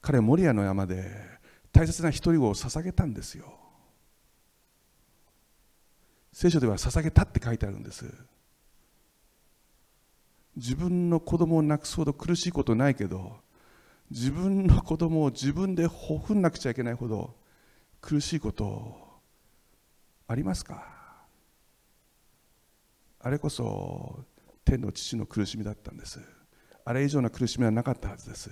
[0.02, 1.12] 彼はモリアの山で
[1.72, 3.54] 大切な一人子を捧げたんですよ。
[6.34, 8.12] 聖書では捧げたって書いてあるんです。
[10.56, 13.36] 自分の子供を亡くすほど苦しいことないけど
[14.10, 17.36] 自分の子供を自分でほふんなくちゃいけないほど
[18.02, 18.98] 苦しいこと
[20.28, 20.84] ありますか？
[23.24, 24.26] あれこそ
[24.64, 26.20] 天の父の苦しみだったんです。
[26.84, 28.50] あれ以上の苦しみはなかったはずです。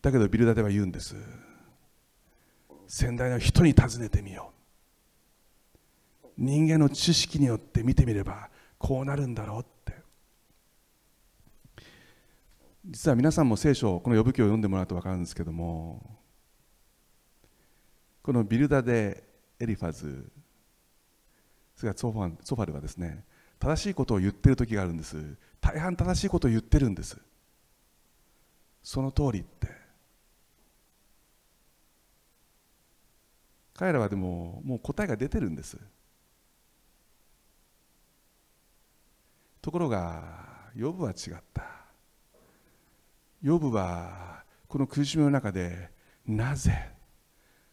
[0.00, 1.16] だけどビルダでは言うんです。
[2.86, 4.52] 先代の人に尋ねてみよ
[6.26, 6.30] う。
[6.38, 8.48] 人間の知識によって見てみれば
[8.78, 9.78] こうなるんだろうって。
[12.86, 16.18] 実は皆さんも聖書この呼ぶ記を読んでもらうと分かるんですけども
[18.22, 19.24] このビルダで
[19.60, 20.32] エリファズ
[21.78, 23.22] それからソファソファルはですね
[23.60, 25.16] 正しいことを言ってる時があるんです。
[25.60, 27.16] 大半正しいことを言ってるんです。
[28.82, 29.68] その通りって。
[33.74, 35.78] 彼らはでももう答えが出てるんです。
[39.62, 41.62] ところがヨブは違った。
[43.40, 45.90] ヨブはこの苦しみの中で
[46.26, 46.72] なぜ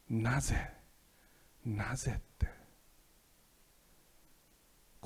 [0.07, 0.55] なぜ
[1.65, 2.54] なぜって。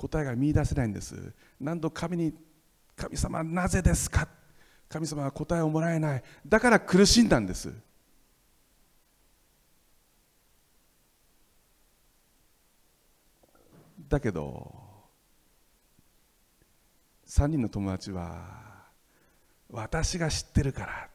[0.00, 1.34] 答えが見出せないんです。
[1.60, 2.32] 何度神に
[2.96, 4.26] 神様なぜですか？
[4.88, 6.22] 神様は答えをもらえない。
[6.46, 7.70] だから苦しんだんです。
[14.08, 14.74] だけど
[17.26, 18.88] 3人の友達は
[19.68, 21.08] 私が知ってるから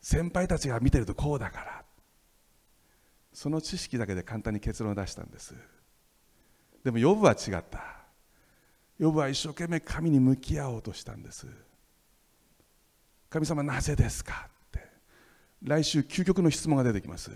[0.00, 1.84] 先輩たちが見てるとこうだから
[3.34, 5.54] その知識だけで簡単に結論を出したんです。
[6.86, 7.80] でもヨブは違った。
[8.96, 11.48] ヨブは一生懸命神に向き合おうとしたんです。
[13.28, 14.46] 神様なぜですか？
[14.46, 14.86] って。
[15.64, 17.32] 来週究極の質問が出てきます。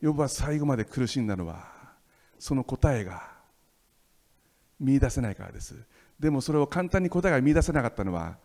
[0.00, 1.68] ヨブは最後まで苦しんだのは
[2.36, 3.30] その答えが
[4.80, 5.76] 見出せないからです。
[6.18, 8.38] でもそれを簡単に答えが見出せなかったのは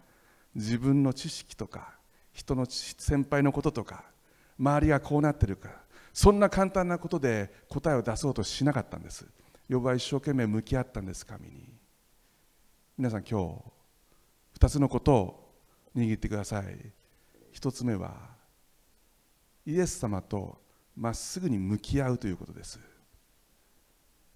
[0.54, 1.96] 自分の知識とか
[2.34, 4.04] 人の先輩のこととか
[4.60, 5.70] 周りがこうなってるか。
[6.14, 9.26] そんな簡単なことで答えを出そうとしなかったんです。
[9.70, 11.74] 呼ぶは一生懸命向き合ったんです神に。
[12.98, 15.54] 皆さん今日2つのことを
[15.96, 16.94] 握ってください。
[17.54, 18.36] 1つ目は
[19.66, 20.62] イエス様と
[20.96, 22.80] まっすぐに向き合うということです。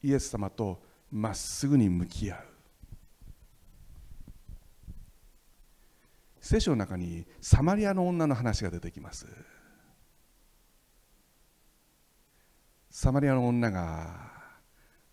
[0.03, 2.43] イエス様とまっすぐに向き合う。
[6.41, 9.27] 聖書の中にサマリアの女の話が出てきます。
[12.89, 14.38] サマリアの女が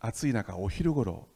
[0.06, 1.28] 暑い中お昼ごろ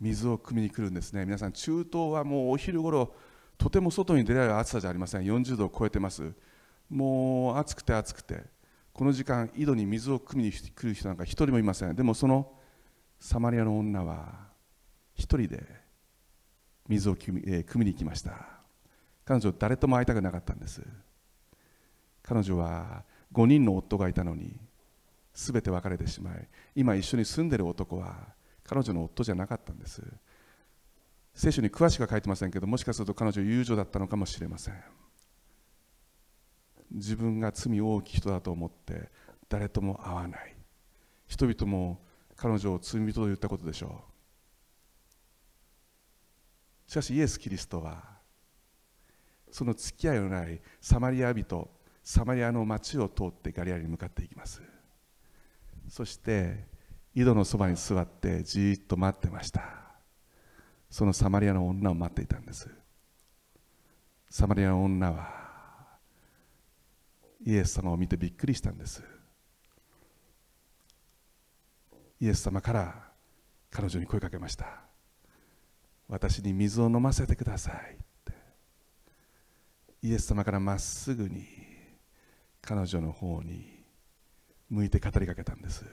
[0.00, 1.24] 水を汲みに来るんですね。
[1.24, 3.14] 皆さん中東はもうお昼ごろ
[3.56, 5.22] とても外に出られる暑さじゃありません。
[5.22, 6.32] 40度を超えてます。
[6.88, 8.42] もう暑くて暑くて
[8.92, 11.94] この時間井戸に水を汲みに来る人なんか一人もいません。
[11.94, 12.52] でもその
[13.20, 14.48] サマリアの女は
[15.14, 15.62] 一人で
[16.88, 18.32] 水を汲み,、えー、汲みに行きました。
[19.24, 20.82] 彼女誰とも会いたくなかったんです。
[22.22, 24.56] 彼女は5人の夫がいたのに
[25.34, 30.02] 全て別れてしまい今一緒に住んでる男は彼女の夫じゃなかったんです。
[31.34, 34.74] 聖書に詳しくは書いてませんけどもしかすると彼女友情だったのかもしれません。
[36.90, 39.10] 自分が罪大きい人だと思って
[39.48, 40.54] 誰とも会わない。
[41.26, 42.02] 人々も
[42.36, 44.04] 彼女を罪人と言ったことでしょ
[46.86, 46.90] う。
[46.90, 48.02] しかしイエス・キリストは
[49.50, 51.70] その付き合いのないサマリア人
[52.02, 54.60] サマリアの町を通ってガリアに向かっていきます。
[55.92, 56.64] そして
[57.14, 59.62] 井戸のそばに座ってじっと待ってました。
[60.88, 62.66] そのサマリアの女を待っていたんです。
[64.30, 65.98] サマリアの女は
[67.44, 69.04] イエス様を見てびっくりしたんです。
[72.18, 72.94] イエス様から
[73.70, 74.80] 彼女に声かけました。
[76.08, 78.32] 私に水を飲ませてくださいって。
[80.00, 81.44] イエス様からまっすぐに
[82.62, 83.71] 彼女の方に
[84.72, 85.84] 向いて語りかけたんです。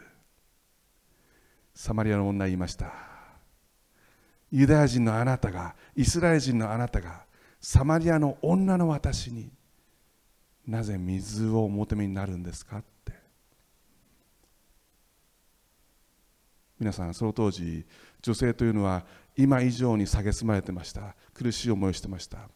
[1.76, 2.94] サマリアの女言いました。
[4.52, 7.26] ユダヤ人のあなたがイスラエル人のあなたが
[7.60, 9.52] サマリアの女の私に
[10.66, 13.12] なぜ水をお求めになるんですかって。
[16.80, 17.86] 皆さんその当時
[18.22, 19.04] 女性というのは
[19.36, 21.18] 今以上に蔑まれてました。
[21.34, 22.50] 苦しい思いをしてました。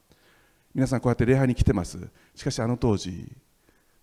[0.73, 1.99] 皆さんこうやって礼拝に来てます。
[2.33, 3.29] しかしあの当時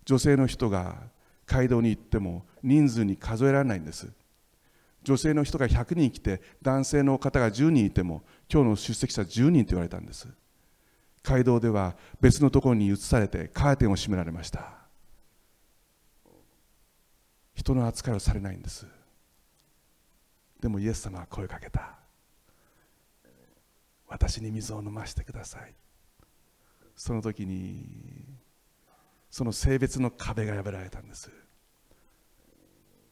[0.05, 1.09] 女性の人が
[1.51, 4.07] 街道に行っても人数に数えられないんです。
[5.03, 10.29] 女性の人が100人来て男性の方が10人いても今日の出席者10人と言われたんです。
[11.23, 14.77] 街道では別のところに移されてカーテンを閉められました。
[17.53, 18.87] 人の扱いをされないんです。
[20.61, 21.97] でもイエス様は声をかけた。
[24.07, 25.73] 私に水を飲ませてください。
[26.95, 28.39] その時に
[29.29, 31.40] その性別の壁が破られたんです。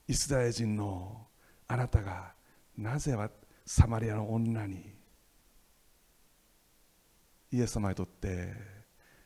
[0.10, 1.28] イスラエル人の
[1.68, 2.34] あなたが
[2.76, 3.30] なぜは
[3.64, 4.84] サマリアの女に
[7.52, 8.56] イエス様にとって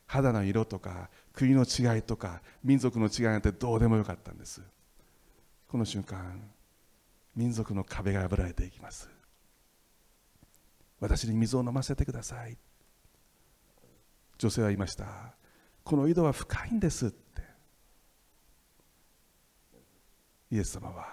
[0.06, 4.60] 肌の色とか国の違いとか民族の違いなんてどうでもよかったんです。
[5.68, 6.50] この瞬間
[7.34, 9.08] 民族の壁が破られていきます。
[11.00, 12.58] 私に水を飲ませてください。
[14.36, 15.34] 女性は言いました。
[15.82, 17.53] この井戸は深いんですって。
[20.54, 21.08] イエス様は。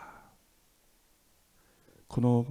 [2.07, 2.45] この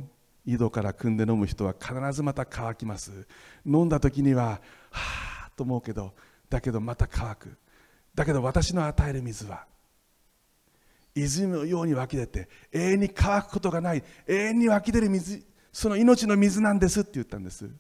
[0.45, 3.29] 井戸から汲んで飲む人は必ずまた乾きます。
[3.65, 4.61] 飲んだ時には
[4.91, 6.15] はあと思うけど
[6.49, 7.57] だけどまた乾く。
[8.13, 9.67] だけど私の与える水は
[11.15, 17.71] 泉のように湧き出て永遠に乾くことがない永遠に湧き出る水その命の水なんですって言ったんです。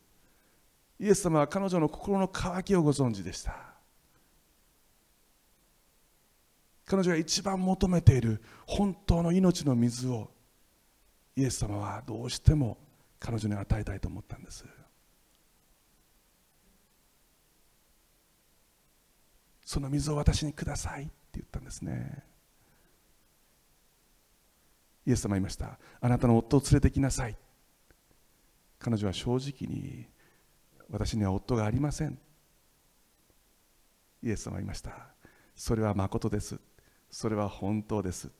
[1.01, 3.70] イエス様は彼女の心の渇きをご存知でした。
[6.91, 10.29] 彼女が一番求めている本当の命の水を
[11.37, 12.79] イエス様はどうしても
[13.21, 14.65] 彼女に与えたいと思ったんです。
[19.65, 22.25] その水を私にくださいって言ったんですね。
[25.07, 25.79] イエス様言いました。
[26.01, 27.37] あなたの夫を連れてきなさい。
[28.81, 30.09] 彼女は正直に
[30.89, 32.19] 私には夫がありません。
[34.25, 35.15] イエス様言いました。
[35.55, 36.59] それは誠です。
[37.11, 38.31] それは本当です。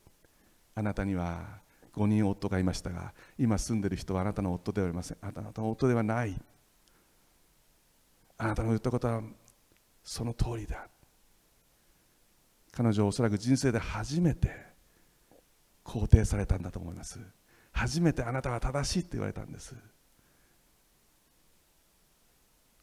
[0.73, 1.59] あなたには
[1.93, 5.17] 5人夫がいましたが今住んでいる人はあなたの夫ではありません。
[5.21, 6.39] あなたの夫ではない。
[8.37, 9.21] あなたの言ったことは
[10.03, 10.87] その通りだ。
[12.71, 14.49] 彼女はおそらく人生で初めて
[15.83, 17.19] 肯定されたんだと思います。
[17.73, 19.75] 初めてあなたは正しいって言われたんです。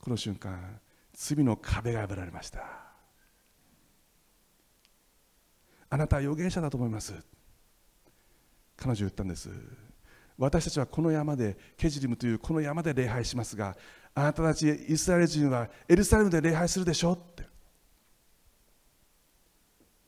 [0.01, 0.81] この瞬間
[1.13, 2.88] 罪の壁が破られました。
[5.91, 7.15] あなたは預言者だと思います。
[8.77, 9.51] 彼女言ったんです。
[10.37, 13.77] 私たちはこの山でケジリムというこの山で礼拝しますが
[14.15, 17.47] あなたたちイスラエル人はエルサレムで礼拝するでしょって。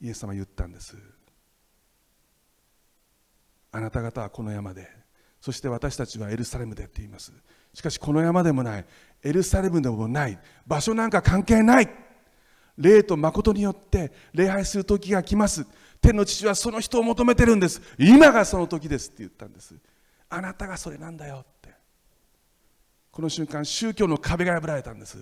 [0.00, 0.96] イエス様は言ったんです。
[3.72, 4.88] あなた方はこの山で
[5.40, 7.32] そして私たちはエルサレムでって言います。
[7.72, 8.84] しかしこの山でもない。
[9.22, 10.38] エルサレムでもない。
[10.66, 11.88] 場所なんか関係ない。
[12.80, 15.66] 霊と誠によって礼拝する時が来ます。
[16.00, 17.80] 天の父はその人を求めてるんです。
[17.98, 19.74] 今がその時ですって言ったんです。
[20.30, 21.74] あなたがそれなんだよって。
[23.12, 25.18] この瞬間宗教の壁が破られたんです。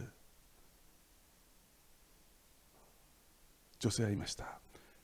[3.81, 4.47] 女性は言いました。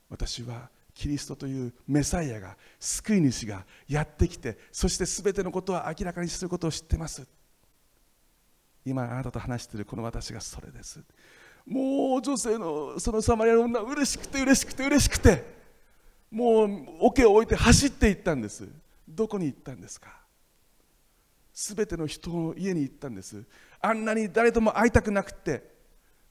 [0.09, 7.27] 私はキリストというメサイアが救い主がやってきてそして全てのことは明らかにすることを知ってます。
[8.87, 11.03] 今あなたと話しているこの私がそれです。
[11.67, 15.43] もう女性のそのサマリアの女嬉しくて嬉しくて嬉しくて
[16.31, 16.69] もう
[17.01, 18.69] 桶を置いて走っていったんです。
[19.09, 20.09] どこに行ったんですか？
[21.55, 23.45] 全ての人の家に行ったんです。
[23.81, 25.63] あんなに誰とも会いたくなくて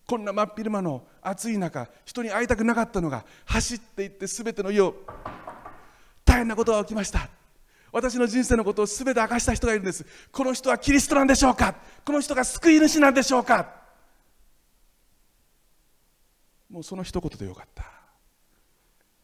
[0.05, 4.93] こんな真っ昼間の暑い中人に会いたくなかったのが走っていって全ての家を
[6.25, 7.29] 大変なことが起きました。
[7.91, 10.05] 私の人生のことを全て明かした人がいるんです。
[10.31, 11.75] この人はキリストなんでしょうか？
[12.03, 13.82] この人が救い主なんでしょうか？
[16.74, 17.86] もうその一言でよかった。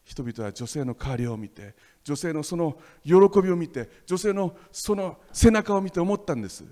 [0.04, 1.74] 人々は女性の変わりを見て
[2.04, 6.64] 女性のその喜びを見て女性のその背中を見て思ったんです。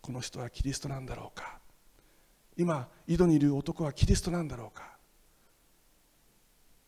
[0.00, 1.60] この人はキリストなんだろうか。
[2.56, 4.96] 今井戸にいる男はキリストなんだろうか。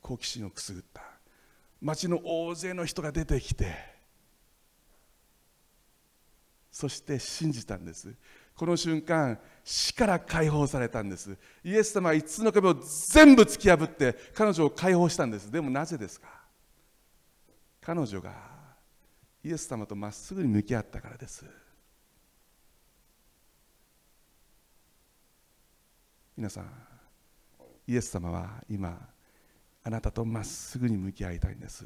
[0.01, 1.03] 好奇心をくすぐった。
[1.81, 3.77] 町の大勢の人が出てきて
[6.73, 8.13] そして信じたんです。
[8.57, 9.39] この瞬間
[9.73, 11.39] 死から解放されたんです。
[11.63, 15.49] イエス様は5つの壁を全部突き破って彼女を解放したんです。
[15.49, 16.27] でもなぜですか？
[17.81, 18.33] 彼女が
[19.45, 21.45] イエス様とまっすぐに向き合ったからです。
[26.37, 26.65] 皆さん
[27.87, 28.99] イエス様は今
[29.85, 31.85] あなたとまっすぐに向き合いたいんです。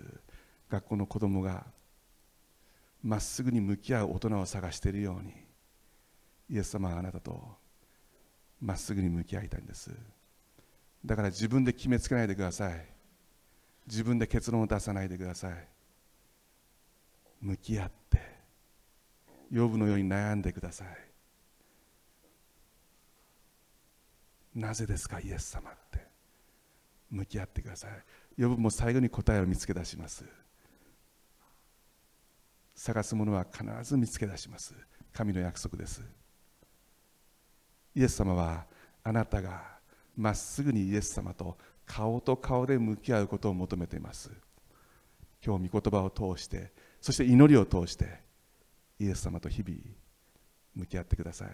[0.71, 1.67] 学校の子供が
[3.03, 5.35] まっすぐに向き合う大人を探しているように
[6.49, 7.63] イエス様はあなたと
[8.65, 9.91] まっすぐに向き合いたいんです。
[11.05, 12.87] だから自分で決めつけないでください。
[13.87, 15.69] 自分で結論を出さないでください。
[17.43, 18.23] 向き合って
[19.51, 20.89] 養分のように悩んでください。
[24.55, 26.03] なぜですかイエス様って。
[27.11, 28.43] 向き合ってください。
[28.43, 30.25] 呼ぶも最後に答えを見つけ出します。
[32.75, 34.75] 探すものは必ず見つけ出します。
[35.13, 36.03] 神の約束です。
[37.95, 38.67] イエス様は
[39.03, 39.79] あなたが
[40.17, 44.31] まっすぐにイエス様と顔と顔で向き合うことを求めています。
[45.45, 48.21] 今日御言葉を通してそして祈りを通して
[48.99, 49.79] イエス様と日々
[50.75, 51.49] 向き合ってください。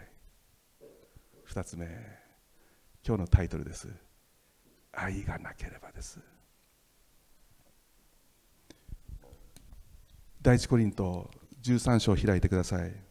[1.49, 1.87] 2つ目
[3.05, 3.89] 今日のタイトルです。
[4.93, 6.21] 愛がなければです。
[10.43, 11.31] 第一コリント
[11.63, 13.10] 13章を開いてください。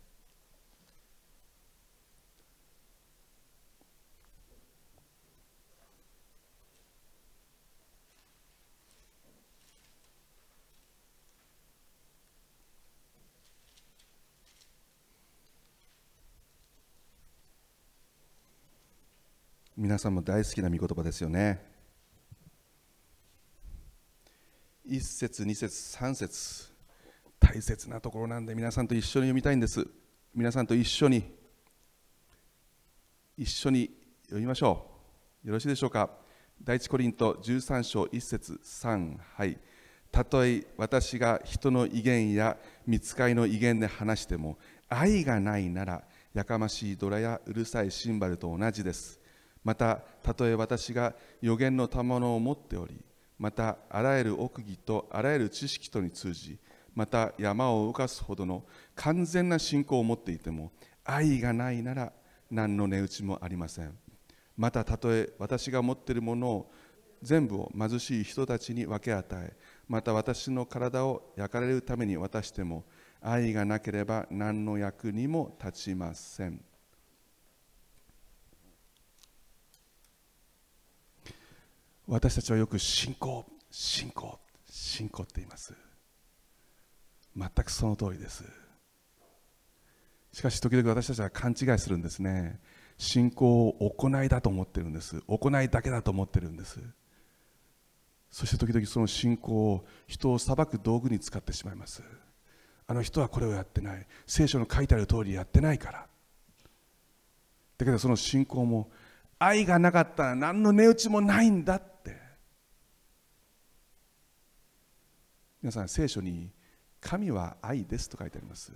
[19.81, 21.65] 皆さんも大好きな御言葉ですよね。
[24.85, 26.73] 1節2節3節。
[27.39, 29.87] 大切なところなんで皆さんと一緒に読みたいんです。
[30.35, 31.23] 皆さんと一緒に
[33.37, 33.89] 一緒に
[34.23, 34.85] 読みましょ
[35.45, 35.47] う。
[35.47, 36.09] よろしいでしょうか？
[36.61, 39.57] 第一コリント13章1節3はい。
[40.11, 44.57] たとえ私が人の威厳や見つかりの威厳で話しても
[44.89, 46.03] 愛がないなら
[46.33, 49.18] やかましいドラやうるさいシンバルと同じです。
[49.63, 52.99] またたとえ私が予言の賜物を持っており
[53.37, 56.57] またあらゆる奥義とあらゆる知識とに通じ
[56.93, 58.63] また山を動かすほどの
[58.95, 60.71] 完全な信仰を持っていても
[61.05, 62.11] 愛がないなら
[62.51, 63.95] 何の値打ちもありません。
[64.57, 66.71] またたとえ私が持っているものを
[67.21, 69.55] 全部を貧しい人たちに分け与え
[69.87, 72.83] また私の体を焼かれるために渡しても
[73.21, 76.61] 愛がなければ何の役にも立ちません。
[82.09, 85.75] 私たちはよく信仰信仰信仰って言います。
[87.37, 88.43] 全くその通りです。
[90.33, 92.59] しかし時々私たちは勘違いするんですね。
[92.97, 95.21] 信仰を行いだと思ってるんです。
[95.27, 96.79] 行いだけだと思ってるんです。
[98.31, 102.01] そして時々その信仰を人を裁く道具に使ってしまいます。
[102.87, 104.07] あの人はこれをやってない。
[104.25, 106.07] 聖書の書いてある通りやってないから。
[107.77, 108.89] だけどその信仰も
[109.37, 111.75] 愛がなかったら何の値打ちもないんだ。
[111.75, 111.98] って
[115.61, 116.49] 皆さん聖書に
[117.01, 118.71] 神は愛ですと書いてあります。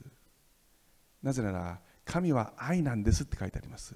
[1.22, 3.96] なぜなら神は愛なんですって書いてあります。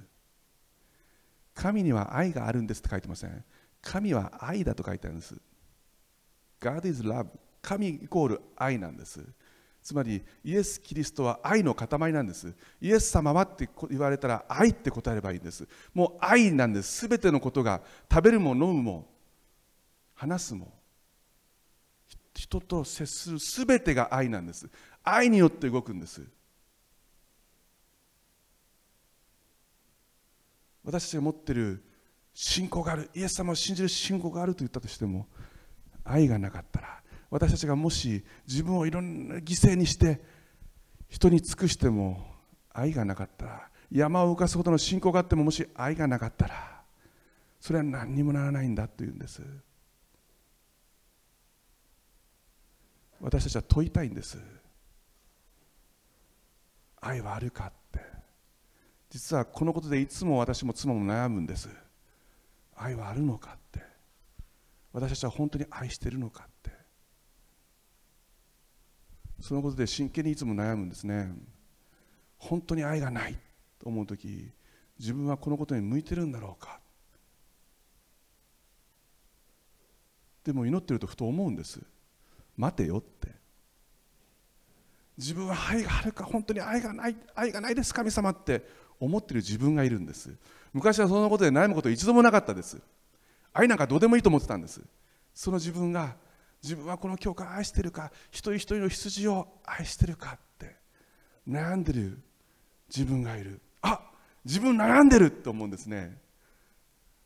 [1.53, 3.43] 神には愛があるんですって書いてません。
[3.81, 5.35] 神は愛だと書いてあるんです。
[6.61, 7.27] God is love.
[7.61, 9.21] 神イコール愛なんです。
[9.81, 12.53] つまりイエス・キリストは愛の塊なんです。
[12.79, 15.67] イエス様はって言われたら愛って答えればいいんです。
[15.93, 16.91] もう愛なんです。
[16.99, 19.07] すべてのことが食べるも飲むも
[20.13, 20.76] 話すも
[22.37, 24.69] 人と接するすべてが愛なんです。
[25.03, 26.21] 愛によって動くんです。
[30.83, 31.83] 私たちが持っている
[32.35, 35.25] 信仰があるイエス様を信じる信仰があると言ったとしても
[36.05, 40.21] 愛がなかったら私たちがもし自分をいろんな犠牲にして
[41.09, 42.23] 人に尽くしても
[42.71, 46.81] 愛がなかったら山を動かすほどの信仰があってももし愛がなかったら
[47.59, 49.41] それは何にもならないんだというんです。
[53.21, 54.37] 私たちは問いたいんです。
[57.01, 57.99] 愛はあるかって。
[59.09, 61.69] 実はこのことでいつも私も妻も悩むんです。
[62.75, 63.81] 愛はあるのかって。
[64.93, 66.71] 私たちは本当に愛してるのかって。
[69.39, 71.31] そのことで真剣にいつも悩むんですね。
[72.37, 73.37] 本当に愛がない
[73.79, 74.51] と思う時
[74.99, 76.79] 自分はこのことに向いてるんだろうか。
[80.43, 81.81] でも祈ってるとふと思うんです。
[82.57, 83.35] 待てよって。
[85.17, 88.67] 自分は愛があるか本当に愛がない愛がないです神様って
[88.99, 90.35] 思ってる自分がいるんです。
[90.73, 92.79] 昔はそんなことで悩むこと一度もなかったです。
[93.53, 94.81] 愛なんかどうでもいいと思ってたんです。
[95.33, 96.15] その自分が
[96.61, 100.75] 自分はこの教会を愛してるか一人一人の羊を愛してるかって
[101.47, 102.19] 悩んでる
[102.89, 103.61] 自分がいる。
[103.81, 104.01] あ
[104.45, 106.17] 自分悩んでるって思うんですね。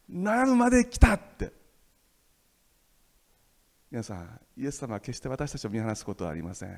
[0.10, 1.61] 悩むまで来たって。
[3.92, 6.70] 皆さんイエス様は決して私たちを見放すことはありません。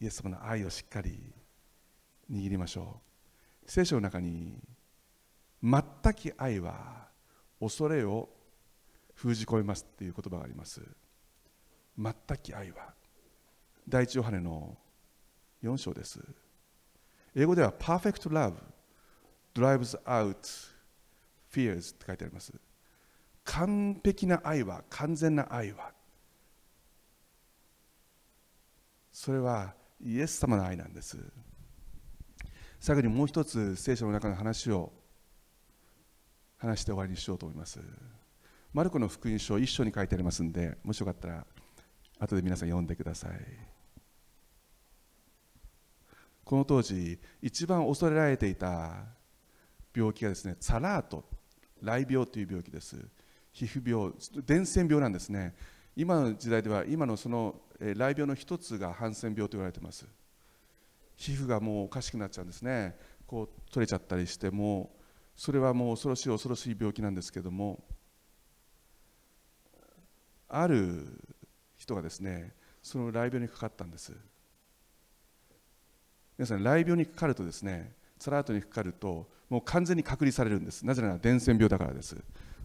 [0.00, 1.34] イエス様の愛をしっかり
[2.32, 3.02] 握りましょ
[3.66, 3.70] う。
[3.70, 4.58] 聖書の中に
[5.62, 5.82] 全
[6.14, 7.08] き愛は
[7.60, 8.30] 恐れを
[9.14, 10.80] 封じ込めますっていう言葉があります。
[11.98, 12.94] 全き愛は。
[13.86, 14.74] 第一ヨハネの
[15.62, 16.18] 4章です。
[17.36, 18.54] 英語では Perfect Love
[19.54, 20.72] drives out
[21.52, 22.54] fears って書いてあります。
[23.44, 25.92] 完璧な愛は完全な愛は
[29.12, 31.18] それはイエス様の愛なんです。
[32.78, 34.90] 最後にもう一つ聖書の中の話を
[36.56, 37.80] 話して終わりにしようと思います。
[38.72, 41.46] マルコの福音書一章に書いてありますんでもしよかったら
[42.18, 43.32] 後で皆さん読んでください。
[46.44, 49.04] この当時一番恐れられていた
[49.94, 51.24] 病気がですねサラート
[51.80, 52.96] 雷病という病気です。
[53.52, 54.12] 皮膚病
[54.44, 55.54] 伝染病なんですね。
[55.96, 60.06] 今の時代では今のその雷病の一つがハンセン病と言われています。
[61.16, 62.96] 皮膚がもうおかしくなっちゃうんですね。
[63.26, 64.90] こう取れちゃったりしても
[65.36, 67.84] それはもう恐ろしい恐ろしい病気なんですけども
[70.48, 71.06] ある
[71.76, 74.12] 人がですねその雷病にかかったんです。
[76.36, 80.84] 皆さん雷病にかかるとですねサラートにかかるともう完全に隔離されるんです。
[80.84, 82.16] なぜなら伝染病だからです。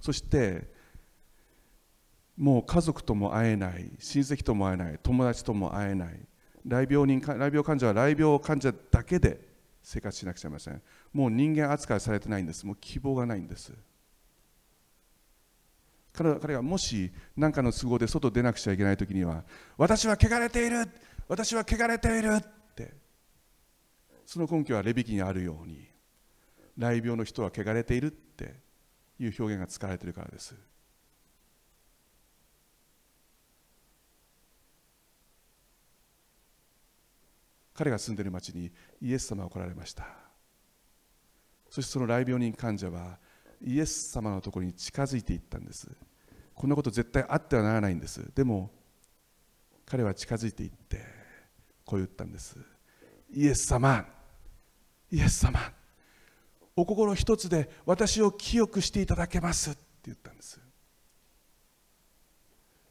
[0.01, 0.73] そして
[2.38, 6.19] もう家族とも会えない親戚とも会えない友達とも会えない。
[6.65, 9.39] 来病人来病患者は来病患者だけで
[9.83, 10.81] 生活しなくちゃいけません。
[11.13, 12.65] もう人間扱いされてないんです。
[12.65, 13.71] もう希望がないんです。
[16.11, 19.43] 彼彼がもし何かの都合で外出なくちゃいけない時には
[19.77, 20.88] 私は汚れている
[21.27, 22.41] 私は汚れているっ
[22.75, 22.93] て。
[24.25, 25.88] その根拠はレビキにあるように
[26.77, 28.55] 来病の人は汚れているって
[29.19, 30.55] いう表現が使われているからです。
[37.76, 38.71] 彼が住んでいる町に
[39.01, 40.07] イエス様が来られました。
[41.69, 43.19] そしてその来病人患者は
[43.61, 45.89] イエス様のところに近づいていったんです。
[46.53, 48.32] こんなこと絶対あってはならないんです。
[48.34, 48.71] でも
[49.86, 51.03] 彼は近づいていって
[51.84, 52.57] こう言ったんです。
[53.34, 54.05] イエス様
[55.11, 55.59] イエス様
[56.78, 60.59] お心一つで私を清くしていただけますって言ったんです。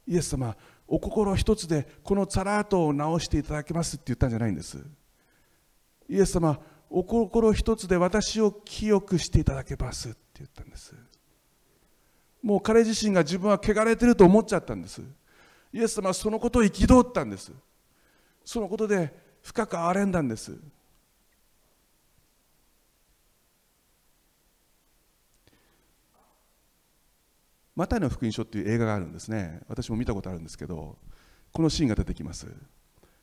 [0.07, 0.55] イエス様
[0.87, 4.83] お心一つでこのチャラートを直していただけますって言ったんじゃないんです。
[6.07, 6.59] イエス様
[6.89, 10.95] お心一つで私を清くしていただけますって言ったんです。
[12.43, 15.01] もう彼自身が自分は汚れてると思っちゃったんです。
[15.73, 17.51] イエス様はそのことを憤ったんです。
[18.43, 19.11] そのことで
[19.41, 20.55] 深く憐れんだんです。
[27.75, 29.61] マタイの福音書っていう映画があるんですね。
[29.67, 30.97] 私も見たことあるんですけど
[31.51, 32.47] このシーンが出てきます。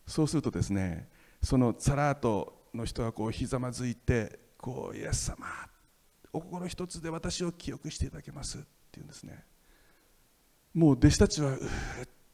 [0.07, 1.09] そうするとですね
[1.43, 5.47] そのサラートの人がこうひざまずいてこうイエス様
[6.33, 8.59] お心一つで私を記憶していただけます。
[8.59, 9.45] って言うんですね。
[10.75, 11.57] もう弟子たちは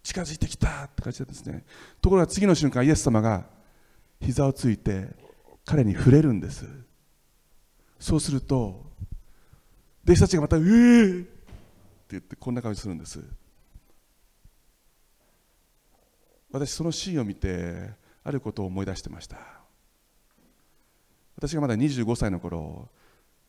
[0.03, 1.65] 近づいてきたって感じなんですね。
[2.01, 3.47] ところが次の瞬間イエス様が
[4.21, 5.09] 膝をついて
[5.65, 6.67] 彼に触れるんです。
[7.99, 8.87] そうすると
[10.05, 11.27] 弟子たちがまた「うえー!」
[12.11, 13.23] 言ってこんな感じするんです。
[16.51, 17.91] 私そのシーンを見て
[18.25, 19.39] あることを思い出してました。
[21.37, 22.89] 私がまだ25歳の頃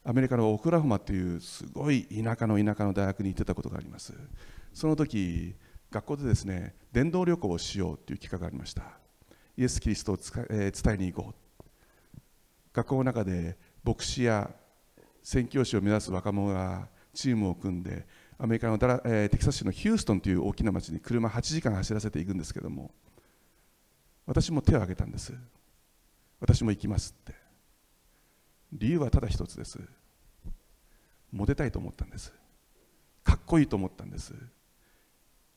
[0.04, 4.14] アメリカのオクラホマっていうすごい田舎の田舎の大学に行ってたことがあります。
[4.74, 5.56] その時
[5.92, 8.84] 学校でですね伝道旅行をしようという企画がありました。
[9.58, 10.18] イエス・キリストを、
[10.50, 11.36] えー、伝えに行こう。
[12.72, 14.50] 学校の中で牧師や
[15.24, 18.08] 宣教師を目指す若者がチームを組んで
[18.42, 22.90] アメリカのダラ、えー、テキサス州のヒューストンという大きな町に車8時間走らせていくんですけども
[24.26, 25.34] 私も手を挙げたんです。
[26.40, 27.34] 私も行きますって。
[28.72, 29.80] 理由はただ一つです。
[31.32, 32.32] モテたいと思ったんです。
[33.24, 34.36] かっこいいと思ったんです。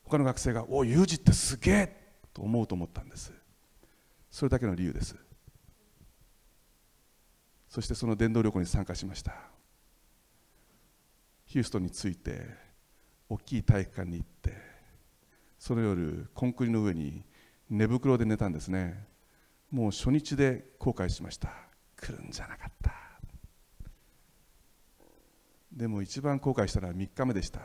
[0.05, 3.30] 他の学生が「おユージってすげえ!」と思うと思ったんです。
[4.30, 5.16] それだけの理由です。
[7.68, 9.35] そしてその伝道旅行に参加しました。
[11.45, 12.72] ヒューストンに着いて
[13.33, 14.53] 大きい体育館に行って
[15.59, 17.24] その夜コンクリの上に
[17.70, 19.07] 寝袋で寝たんですね。
[19.70, 21.51] もう初日で後悔しました。
[21.97, 22.93] 来るんじゃなかった。
[25.72, 27.61] でも一番後悔したのは3日目でした。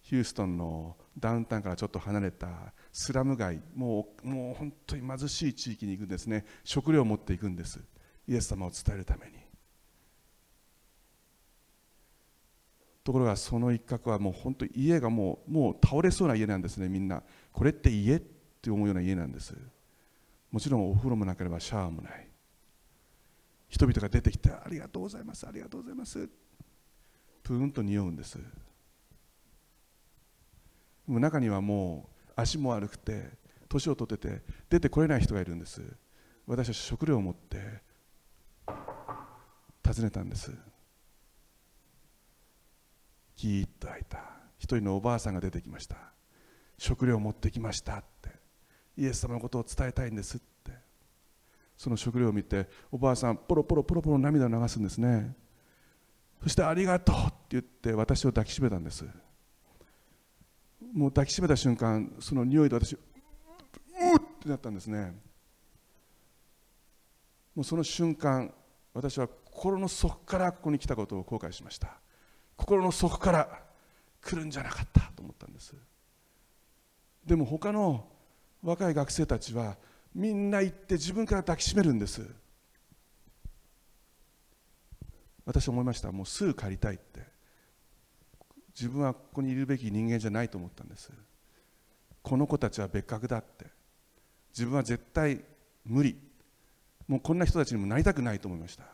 [0.00, 3.60] ヒューストンのダウンタウンからちょっと離れたスラム街。
[3.74, 6.46] もうもう本当に貧しい地域に行くんですね。
[6.64, 7.80] 食料を持っていくんです。
[8.26, 9.41] イエス様を伝えるために。
[13.04, 17.22] ところがその一角はもう本当家がもうもう倒れそうな家なんですねみんな。
[17.52, 19.56] これって家って思うような家なんです。
[20.50, 22.28] もちろんお風呂もなければシャワーもない。
[23.68, 26.28] 人々が出てきてありがとうございますありがとうございます。
[27.42, 28.38] プーンと匂うんです。
[31.06, 33.30] もう中にはもう足も悪くて
[33.68, 35.82] 年を取ってて出てこれない人がいるんです。
[36.46, 37.82] 私は食料を持って
[38.66, 40.52] 訪ねたんです。
[43.42, 44.20] キーッと開いた。
[44.56, 45.96] 一人のおばあさんが出てきました。
[46.78, 48.30] 食料を持ってきましたって。
[48.96, 50.70] イエス様のことを伝えたいんですって。
[51.76, 55.34] その食料を見ておばあさんポロポロポロポロ涙を流すんですね。
[56.40, 59.04] そしてありがとうって言って私を抱きしめたんです。
[60.94, 63.00] もう抱きしめた瞬間その匂いで私うっ
[64.40, 65.16] てなったんですね。
[67.56, 68.54] もうその瞬間
[68.94, 71.98] 私は心の底からここに来たことを後悔しました。
[72.56, 73.62] 心の底から
[74.20, 75.74] 来るんじゃなかったと思ったんです。
[77.24, 78.06] でも他の
[78.62, 79.76] 若い学生たちは
[80.14, 82.22] みんな行って自分から抱きしめるんです。
[85.44, 86.12] 私思いました。
[86.12, 87.22] もうすぐ帰りたいって。
[88.74, 91.10] 自分はここにいるべき人間じゃないと思ったんです。
[92.22, 93.66] この子たちは別格だって。
[94.52, 95.42] 自分は絶対
[95.84, 96.16] 無理。
[97.08, 98.84] もうこんな人たちにもなりたくないと思いました。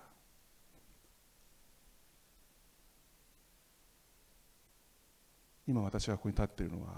[5.69, 6.95] 今私がここに立っているのは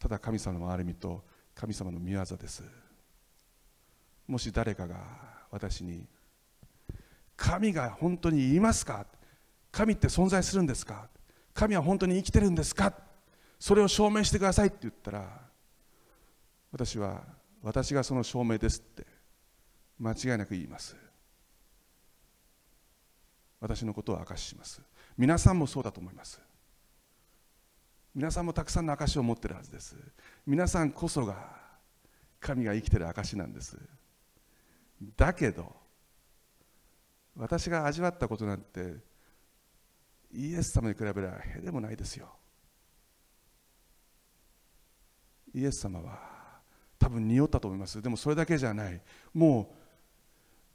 [0.00, 1.22] ただ神様の歩みと
[1.54, 2.64] 神様の御業です。
[4.26, 4.96] もし誰かが
[5.52, 6.04] 私に
[7.36, 9.06] 神が本当にいますか？
[9.70, 11.08] 神って存在するんですか？
[11.54, 12.92] 神は本当に生きてるんですか？
[13.60, 15.28] それを証明してくださいって言ったら
[16.72, 17.22] 私は
[17.62, 19.06] 私がその証明ですって
[20.00, 20.96] 間違いなく言います。
[23.60, 24.82] 私のことを明かしします。
[25.16, 26.40] 皆さんもそうだと思います。
[28.14, 29.96] 皆さんもたくさんの証を持っているはずです。
[30.46, 31.34] 皆さんこそが
[32.40, 33.78] 神が生きてる証なんです。
[35.16, 35.74] だけど
[37.36, 38.96] 私が味わったことなんて
[40.32, 42.28] イエス様に比べればへでもないですよ。
[45.54, 46.18] イエス様は
[46.98, 48.00] 多分匂ったと思います。
[48.02, 49.00] でもそれだけじゃない。
[49.32, 49.74] も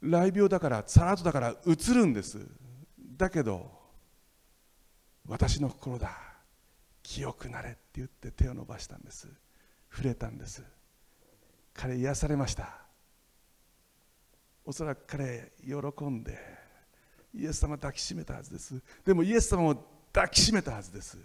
[0.00, 2.44] 雷病だからサラートだからうつるんです。
[2.98, 3.70] だけど
[5.26, 6.27] 私の心だ。
[7.08, 9.28] 清くなれって言って手を伸ばしたんです。
[9.90, 10.62] 触れたんです。
[11.72, 12.82] 彼癒されました。
[14.66, 16.38] おそらく彼喜んで
[17.34, 18.82] イエス様抱きしめたはずです。
[19.06, 19.74] でもイエス様を
[20.12, 21.16] 抱きしめたはずです。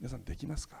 [0.00, 0.78] 皆さんできますか？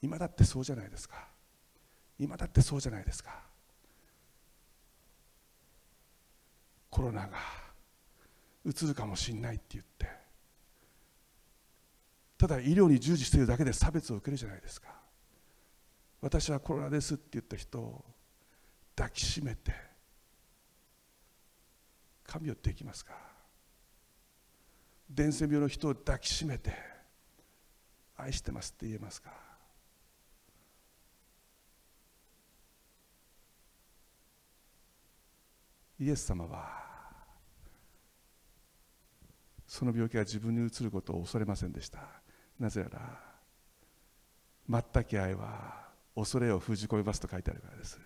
[0.00, 1.29] 今だってそうじゃないですか。
[2.20, 3.30] 今だってそうじゃないですか。
[6.90, 7.38] コロナが
[8.62, 10.06] うつるかもしれないって言って。
[12.36, 14.88] ただ医療に従事しているだけで差別を受けるじゃないですか。
[16.20, 18.04] 私はコロナですって言った人を
[18.94, 19.72] 抱きしめて
[22.24, 23.14] 神をできますか。
[25.08, 26.74] 伝染病の人を抱きしめて
[28.18, 29.49] 愛してますって言えますか。
[36.00, 36.80] イエス様は
[39.66, 42.00] その病気が自分にうつることを恐れませんでした。
[42.58, 48.00] なぜなら全き愛は恐れを封じ込めますと書いてあるからです。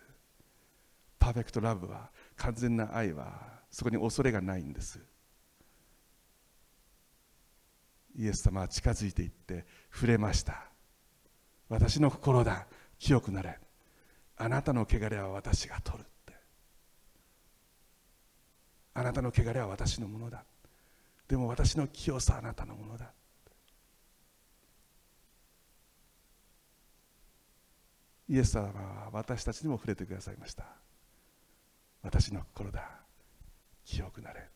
[1.18, 5.00] パーフェクトラブは完全な愛はそこに恐れがないんです。
[8.16, 10.64] イエス様は近づいていって触れました。
[11.68, 12.66] 私の心だ。
[12.98, 13.58] 清くなれ。
[14.36, 16.04] あなたの汚れは私が取る。
[18.94, 20.44] あなたの汚れは私のものだ。
[21.26, 23.12] でも私の清さはあなたのものだ。
[28.28, 30.64] イエス様は私たちにも触れてくださいました。
[32.02, 32.88] 私の心だ。
[33.84, 34.48] 清くなれ。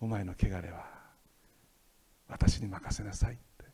[0.00, 0.84] お前の汚れは
[2.28, 3.64] 私に任せなさいって。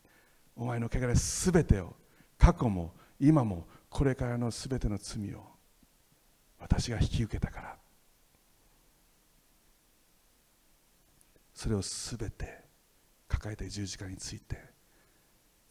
[0.54, 1.96] お前の汚れすべてを
[2.36, 5.42] 過去も今もこれからのすべての罪を
[6.58, 7.81] 私が引き受けたから。
[11.54, 12.64] それをすべて
[13.28, 14.56] 抱えて十字架について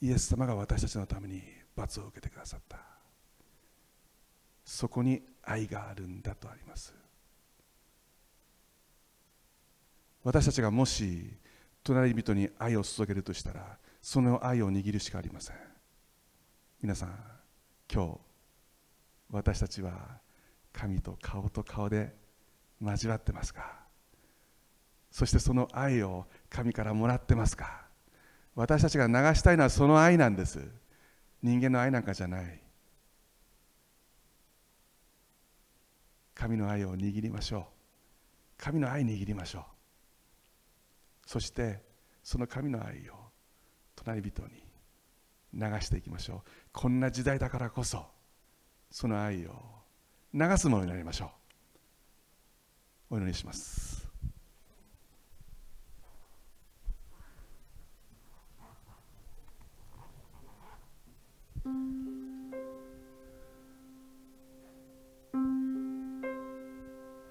[0.01, 1.43] イエス様が私たちのために
[1.75, 2.77] 罰を受けてくださった。
[4.63, 6.93] そこに愛があるんだとあります。
[10.23, 11.33] 私たちがもし
[11.83, 15.55] 隣人に愛を注げるとしたらその愛を握るしかありません。
[16.81, 17.15] 皆さん
[17.91, 18.19] 今日
[19.29, 20.19] 私たちは
[20.71, 22.15] 神と顔と顔で
[22.81, 23.80] 交わってますか？
[25.11, 27.85] そしてその愛を神からもらってますか？
[28.55, 30.59] 私たちが流したいのはその愛なんです。
[31.43, 32.61] 人間の愛なんかじゃない。
[36.33, 37.63] 神の愛を握りましょう。
[38.57, 39.63] 神の愛握りましょう。
[41.25, 41.81] そして
[42.23, 43.13] その神の愛を
[43.95, 44.63] 隣人に
[45.53, 46.49] 流していきましょう。
[46.71, 48.05] こんな時代だからこそ
[48.89, 49.53] その愛を
[50.33, 51.31] 流すものになりましょ
[53.11, 53.15] う。
[53.15, 54.00] お祈りします。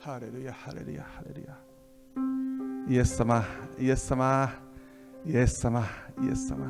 [0.00, 1.56] ハレルヤ、ハレルヤ、ハレルヤ。
[2.88, 3.44] イエス様、
[3.78, 4.52] イエス様、
[5.26, 5.86] イエス様、
[6.22, 6.66] イエス様。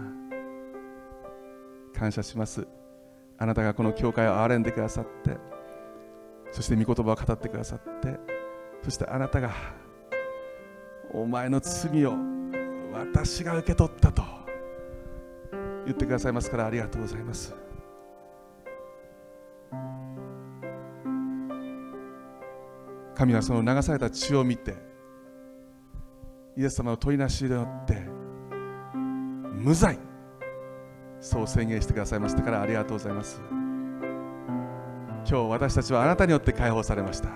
[1.94, 2.66] 感謝します。
[3.38, 5.38] あなたがこの教会を憐れんでくださって、
[6.50, 8.18] そして御言葉を語ってくださって、
[8.82, 9.50] そしてあなたが
[11.12, 12.14] お前の罪を
[12.92, 14.22] 私が受け取ったと
[15.90, 17.54] 言ってくださいますからありがとうございます。
[23.16, 24.74] 神はその流された血を見て
[26.56, 27.94] イエス様の問いなしによって
[29.52, 29.98] 無罪
[31.20, 33.42] そう宣言してくださいましたからありがとうございます。
[33.50, 37.28] 今日私たちはあなたによって解放されました。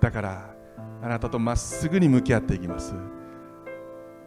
[0.00, 0.54] だから
[1.00, 2.94] あなたとまっすぐに向き合っていきます。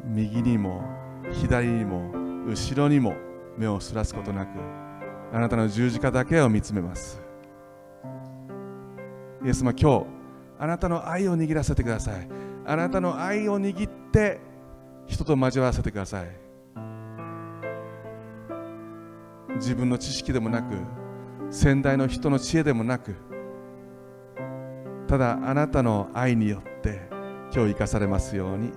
[0.04, 0.84] 右にも
[1.32, 2.12] 左にも
[2.48, 3.14] 後ろにも
[3.58, 4.50] 目をそらすことなく
[5.34, 7.22] あなたの十字架だけを見つめます。
[9.44, 10.06] イエス様今日
[10.60, 12.28] あなたの愛を握らせてください。
[12.66, 14.40] あなたの愛を握って
[15.08, 16.28] 人と交わらせてください。
[19.56, 20.76] 自分の知識でもなく
[21.50, 23.16] 先代の人の知恵でもなく
[25.08, 27.02] ただあなたの愛によって
[27.54, 28.72] 今日生かされますように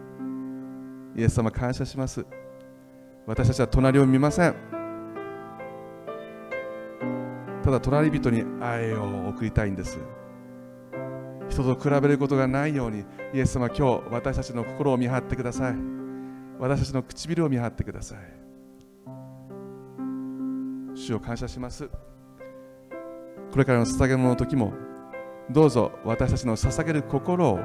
[1.16, 2.26] イエス様感謝します。
[3.26, 4.54] 私たちは隣を見ません。
[7.62, 9.98] ただ隣人に愛を送りたいんです。
[11.48, 15.74] 人と比べることがないようにイエス様今日私たちの心を見張ってください。
[16.58, 18.18] 私たちの唇を見張ってください。
[20.94, 21.88] 主を感謝します。
[23.50, 24.72] これからの捧げ物の時も
[25.50, 27.60] どうぞ私たちの捧げる心を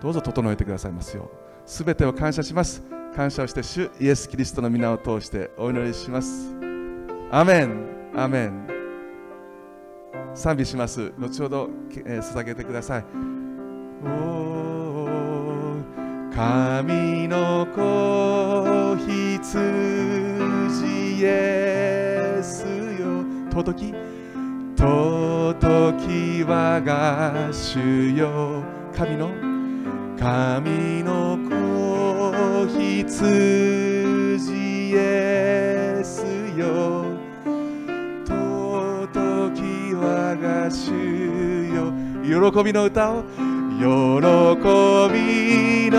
[0.00, 1.30] どうぞ整えてくださいますよ
[1.66, 2.99] すべてを感謝します。
[3.14, 6.54] 感謝をして主イエス・キリストの皆を通してお祈りします。
[7.30, 8.12] アメン。
[8.14, 8.68] アメン。
[10.34, 11.12] 賛美します。
[11.18, 11.68] 後ほど、
[12.04, 13.04] えー、捧げてください。
[16.34, 19.58] 神の子羊
[21.18, 23.24] イエスよ。
[23.50, 23.92] 尊き。
[24.76, 28.62] 尊き我が主よ。
[28.96, 29.30] 神の
[30.16, 31.49] 神の子
[32.78, 34.46] 羊
[34.90, 36.24] イエス
[36.56, 37.04] よ。
[38.24, 40.92] 尊き我が主
[41.74, 41.92] よ。
[42.22, 43.24] 喜びの歌を。
[43.78, 43.86] 喜
[45.12, 45.98] びの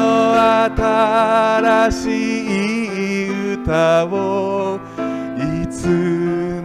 [0.76, 4.80] 新しい歌を。
[5.38, 5.88] いつ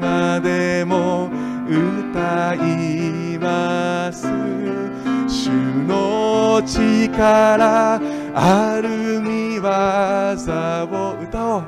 [0.00, 1.30] までも
[1.68, 4.26] 歌います。
[5.26, 5.50] 主
[5.86, 8.00] の力
[8.34, 9.72] ある見業
[10.84, 11.62] を歌おう。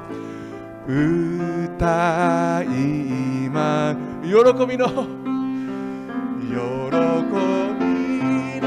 [1.74, 4.28] 歌いま喜
[4.66, 4.86] びの
[6.38, 6.54] 喜
[7.78, 7.90] び
[8.60, 8.66] の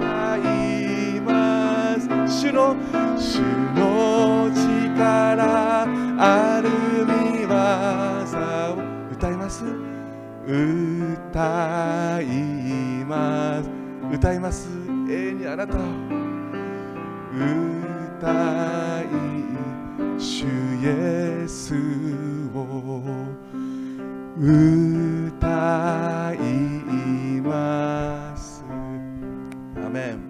[0.00, 1.30] 歌いま
[2.00, 2.08] す。
[2.26, 2.74] 主の
[3.16, 3.40] 主
[3.76, 5.86] の力
[10.46, 12.26] 歌い
[13.06, 13.70] ます。
[14.12, 14.68] 歌います。
[15.08, 15.80] 永遠にあなたを。
[18.18, 19.06] 歌い
[20.18, 20.46] 主イ
[20.84, 21.74] エス
[22.54, 23.00] を
[24.38, 26.38] 歌い
[27.40, 28.62] ます。
[29.84, 30.20] アメン。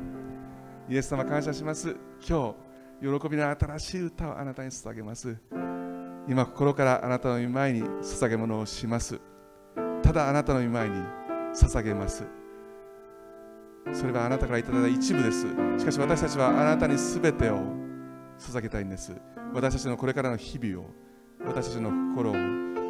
[0.88, 1.96] イエス様感謝します。
[2.26, 2.54] 今
[3.00, 5.36] 日喜びの新しい歌をあなたに捧げます。
[6.28, 9.20] 今心からあなたの前に捧げ物をします。
[10.04, 10.96] ただあなたの御前に
[11.54, 12.24] 捧げます。
[13.90, 15.46] それはあなたからいただいた一部です。
[15.78, 17.62] しかし私たちはあなたに全てを
[18.38, 19.14] 捧げたいんです。
[19.54, 20.90] 私たちのこれからの日々を
[21.46, 22.34] 私たちの心を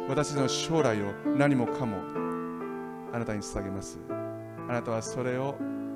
[0.09, 1.99] 私たちの将来を何もかも
[3.13, 3.97] あなたに捧げます。
[4.67, 5.55] あなたはそれを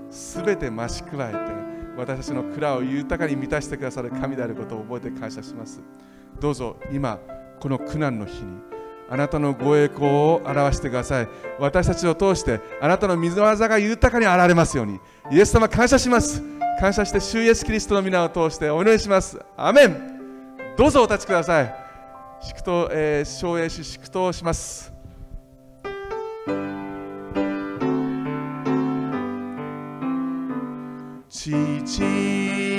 [0.10, 1.38] 全て増し加えて
[1.98, 5.82] 私たちの蔵を豊かに満たしてくださる神であることを覚えて感謝します。
[6.40, 7.20] どうぞ今
[7.60, 8.79] この苦難の日に
[9.10, 11.28] あなたのご栄光を表してください。
[11.60, 15.00] 私たちを通してあなたの水技が豊かに現れますように。
[15.32, 16.44] イエス様感謝します。
[16.80, 19.40] 感謝して主イエスキリストの皆を通してお祈りします。
[19.58, 20.20] アメン。
[20.78, 21.76] どうぞお立ちください。
[22.42, 24.94] 祝祷、えー、奨励し祝祷します。
[31.30, 32.02] 父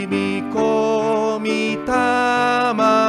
[0.07, 3.00] 御子御霊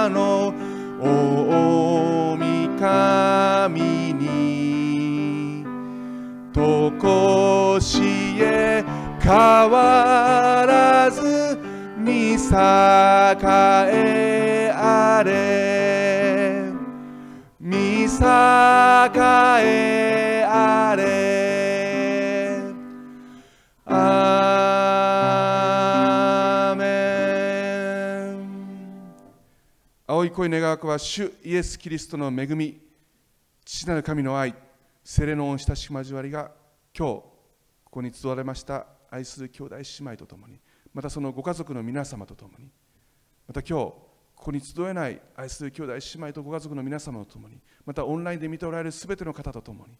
[8.41, 8.83] しえ
[9.21, 9.31] 変
[9.69, 11.57] わらず
[11.97, 12.37] 見栄
[13.93, 16.63] えあれ。
[17.59, 18.07] 見栄
[19.63, 21.03] えあれ。
[23.85, 26.83] アーメ
[28.33, 28.41] ン。
[30.07, 32.81] 青い恋願わくは主イエス・キリストの恵み。
[33.63, 34.55] 父なる神の愛。
[35.03, 36.51] 精霊の恩親しき交わりが
[36.97, 37.23] 今日
[37.91, 40.59] ここに集われました愛する兄弟姉妹とともに
[40.93, 42.69] またそのご家族の皆様とともに
[43.47, 49.93] また今日ここに集えない愛する兄弟姉妹とご家族の皆様とともにまたオンラインで見ておられるすべての方とともに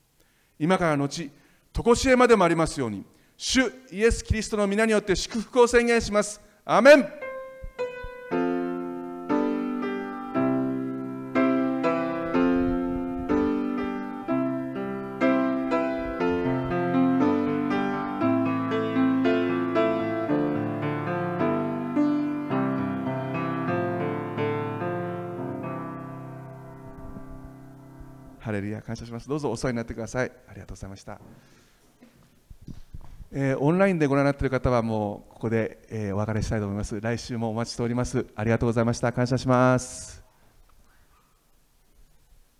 [0.58, 1.30] 今からのち
[1.74, 3.06] 常しえまでもありますように
[3.44, 3.62] 主
[3.92, 6.40] イエス・キリストの皆によって祝福を宣言します。
[6.64, 7.31] アメン。
[28.92, 29.30] 感謝します。
[29.30, 30.32] どうぞお世話になってください。
[30.50, 31.22] ありがとうございました、
[33.32, 37.00] えーオンラインでご覧になっている方はもうここで、えーお別れしたいと思います。
[37.00, 38.26] 来週もお待ちしております。
[38.36, 39.14] ありがとうございました。
[39.14, 40.21] 感謝します。